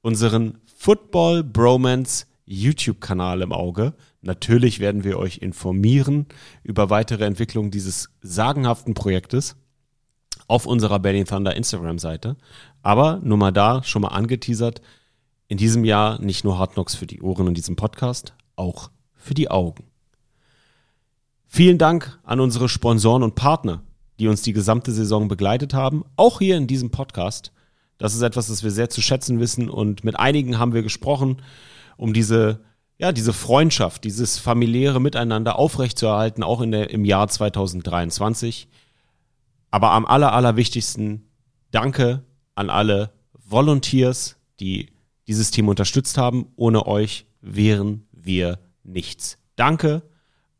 unseren 0.01 0.59
Football 0.75 1.43
Bromance 1.43 2.25
YouTube-Kanal 2.45 3.41
im 3.41 3.51
Auge. 3.51 3.93
Natürlich 4.21 4.79
werden 4.79 5.03
wir 5.03 5.17
euch 5.17 5.37
informieren 5.37 6.25
über 6.63 6.89
weitere 6.89 7.25
Entwicklungen 7.25 7.71
dieses 7.71 8.09
sagenhaften 8.21 8.93
Projektes 8.93 9.55
auf 10.47 10.65
unserer 10.65 10.99
Berlin 10.99 11.25
Thunder 11.25 11.55
Instagram-Seite. 11.55 12.35
Aber 12.81 13.19
nur 13.23 13.37
mal 13.37 13.51
da, 13.51 13.83
schon 13.83 14.01
mal 14.01 14.09
angeteasert, 14.09 14.81
in 15.47 15.57
diesem 15.57 15.85
Jahr 15.85 16.21
nicht 16.21 16.43
nur 16.43 16.57
Hard 16.57 16.73
Knocks 16.73 16.95
für 16.95 17.07
die 17.07 17.21
Ohren 17.21 17.47
in 17.47 17.53
diesem 17.53 17.75
Podcast, 17.75 18.33
auch 18.55 18.89
für 19.15 19.33
die 19.33 19.51
Augen. 19.51 19.85
Vielen 21.47 21.77
Dank 21.77 22.19
an 22.23 22.39
unsere 22.39 22.69
Sponsoren 22.69 23.23
und 23.23 23.35
Partner, 23.35 23.83
die 24.19 24.27
uns 24.27 24.41
die 24.41 24.53
gesamte 24.53 24.91
Saison 24.91 25.27
begleitet 25.27 25.73
haben, 25.73 26.03
auch 26.15 26.39
hier 26.39 26.57
in 26.57 26.67
diesem 26.67 26.91
Podcast. 26.91 27.51
Das 27.97 28.13
ist 28.13 28.21
etwas, 28.21 28.47
das 28.47 28.63
wir 28.63 28.71
sehr 28.71 28.89
zu 28.89 29.01
schätzen 29.01 29.39
wissen 29.39 29.69
und 29.69 30.03
mit 30.03 30.19
einigen 30.19 30.59
haben 30.59 30.73
wir 30.73 30.83
gesprochen, 30.83 31.41
um 31.97 32.13
diese 32.13 32.61
ja, 32.99 33.13
diese 33.13 33.31
Freundschaft, 33.31 34.03
dieses 34.03 34.37
familiäre 34.39 34.99
Miteinander 34.99 35.57
aufrechtzuerhalten, 35.57 36.43
auch 36.43 36.59
in 36.59 36.71
der, 36.71 36.89
im 36.89 37.05
Jahr 37.05 37.29
2023. 37.29 38.67
Aber 39.71 39.91
am 39.91 40.05
aller, 40.05 40.33
allerwichtigsten, 40.33 41.29
danke 41.71 42.25
an 42.55 42.69
alle 42.69 43.13
Volunteers, 43.33 44.35
die 44.59 44.89
dieses 45.27 45.49
Team 45.49 45.69
unterstützt 45.69 46.17
haben. 46.17 46.47
Ohne 46.57 46.87
euch 46.87 47.25
wären 47.39 48.05
wir 48.11 48.59
nichts. 48.83 49.37
Danke 49.55 50.03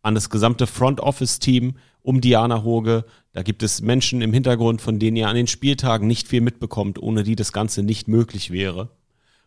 an 0.02 0.16
das 0.16 0.30
gesamte 0.30 0.66
Front 0.66 1.02
Office 1.02 1.40
Team 1.40 1.76
um 2.02 2.22
Diana 2.22 2.64
Hoge. 2.64 3.06
Da 3.34 3.44
gibt 3.44 3.64
es 3.64 3.82
Menschen 3.82 4.22
im 4.22 4.34
Hintergrund, 4.34 4.82
von 4.82 5.00
denen 5.00 5.18
ihr 5.18 5.28
an 5.28 5.36
den 5.36 5.48
Spieltagen 5.48 6.08
nicht 6.08 6.28
viel 6.28 6.42
mitbekommt, 6.42 7.02
ohne 7.02 7.24
die 7.24 7.36
das 7.36 7.54
Ganze 7.54 7.84
nicht 7.84 8.08
möglich 8.08 8.52
wäre. 8.52 8.90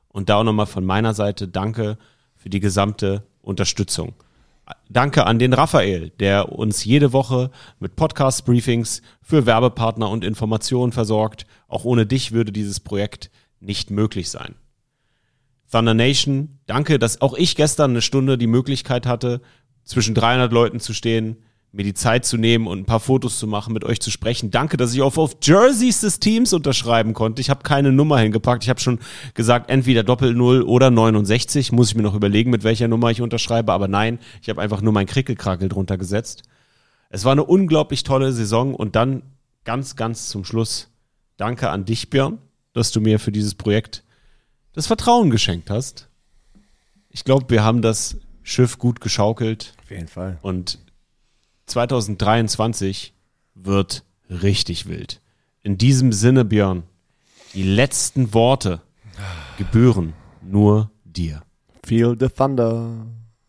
Und 0.09 0.29
da 0.29 0.37
auch 0.37 0.45
nochmal 0.45 0.67
von 0.67 0.85
meiner 0.85 1.15
Seite 1.15 1.49
danke 1.49 1.99
für 2.37 2.51
die 2.51 2.61
gesamte 2.61 3.27
Unterstützung. 3.41 4.15
Danke 4.89 5.27
an 5.27 5.39
den 5.39 5.53
Raphael, 5.53 6.11
der 6.21 6.53
uns 6.53 6.85
jede 6.85 7.13
Woche 7.13 7.51
mit 7.81 7.97
Podcast-Briefings 7.97 9.03
für 9.21 9.47
Werbepartner 9.47 10.09
und 10.09 10.25
Informationen 10.25 10.93
versorgt. 10.93 11.47
Auch 11.67 11.85
ohne 11.85 12.07
dich 12.07 12.33
würde 12.33 12.53
dieses 12.53 12.79
Projekt 12.81 13.31
nicht 13.61 13.91
möglich 13.91 14.31
sein. 14.31 14.55
Thunder 15.71 15.95
Nation, 15.95 16.59
danke, 16.67 16.99
dass 16.99 17.21
auch 17.23 17.35
ich 17.35 17.57
gestern 17.57 17.93
eine 17.93 18.03
Stunde 18.03 18.37
die 18.37 18.47
Möglichkeit 18.47 19.07
hatte, 19.07 19.41
zwischen 19.85 20.15
300 20.15 20.53
Leuten 20.53 20.81
zu 20.81 20.93
stehen, 20.93 21.39
mir 21.73 21.85
die 21.85 21.95
Zeit 21.95 22.27
zu 22.27 22.37
nehmen 22.37 22.67
und 22.67 22.81
ein 22.81 22.85
paar 22.85 23.01
Fotos 23.01 23.39
zu 23.39 23.47
machen, 23.47 23.73
mit 23.73 23.85
euch 23.85 23.99
zu 23.99 24.11
sprechen. 24.11 24.51
Danke, 24.51 24.77
dass 24.77 24.93
ich 24.93 25.01
auf, 25.01 25.17
auf 25.17 25.37
Jerseys 25.43 26.03
des 26.03 26.21
Teams 26.21 26.53
unterschreiben 26.53 27.15
konnte. 27.15 27.41
Ich 27.41 27.49
habe 27.49 27.63
keine 27.63 27.93
Nummer 27.93 28.19
hingepackt. 28.19 28.63
Ich 28.63 28.69
habe 28.69 28.79
schon 28.79 28.99
gesagt, 29.33 29.71
entweder 29.71 30.03
Doppel 30.03 30.35
Null 30.35 30.63
oder 30.63 30.91
69. 30.91 31.73
Muss 31.73 31.89
ich 31.89 31.95
mir 31.95 32.03
noch 32.03 32.15
überlegen, 32.15 32.51
mit 32.51 32.63
welcher 32.63 32.89
Nummer 32.89 33.11
ich 33.11 33.23
unterschreibe. 33.23 33.73
Aber 33.73 33.89
nein, 33.89 34.19
ich 34.43 34.51
habe 34.51 34.61
einfach 34.61 34.83
nur 34.83 34.93
mein 34.93 35.07
Krickelkrakel 35.07 35.71
drunter 35.71 35.97
gesetzt. 35.97 36.43
Es 37.09 37.25
war 37.25 37.33
eine 37.33 37.45
unglaublich 37.45 38.03
tolle 38.03 38.33
Saison 38.33 38.75
und 38.75 38.95
dann 38.95 39.23
ganz, 39.65 39.97
ganz 39.97 40.29
zum 40.29 40.45
Schluss 40.45 40.89
danke 41.39 41.71
an 41.71 41.87
dich, 41.87 42.11
Björn, 42.11 42.39
dass 42.75 42.91
du 42.91 43.01
mir 43.01 43.19
für 43.19 43.33
dieses 43.33 43.55
Projekt 43.55 44.05
das 44.75 44.87
Vertrauen 44.87 45.31
geschenkt 45.31 45.71
hast. 45.71 46.09
Ich 47.09 47.25
glaube, 47.25 47.47
wir 47.49 47.65
haben 47.65 47.83
das 47.83 48.17
Schiff 48.43 48.79
gut 48.79 49.01
geschaukelt. 49.01 49.75
Auf 49.83 49.91
jeden 49.91 50.09
Fall. 50.09 50.39
Und 50.43 50.79
2023 51.73 53.15
wird 53.55 54.05
richtig 54.29 54.89
wild. 54.89 55.23
In 55.63 55.79
diesem 55.79 56.13
Sinne, 56.13 56.45
Björn, 56.45 56.83
die 57.55 57.63
letzten 57.63 58.35
Worte 58.35 58.83
gebühren 59.57 60.13
nur 60.43 60.91
dir. 61.05 61.43
Feel 61.83 62.15
the 62.21 62.29
thunder. 62.29 63.07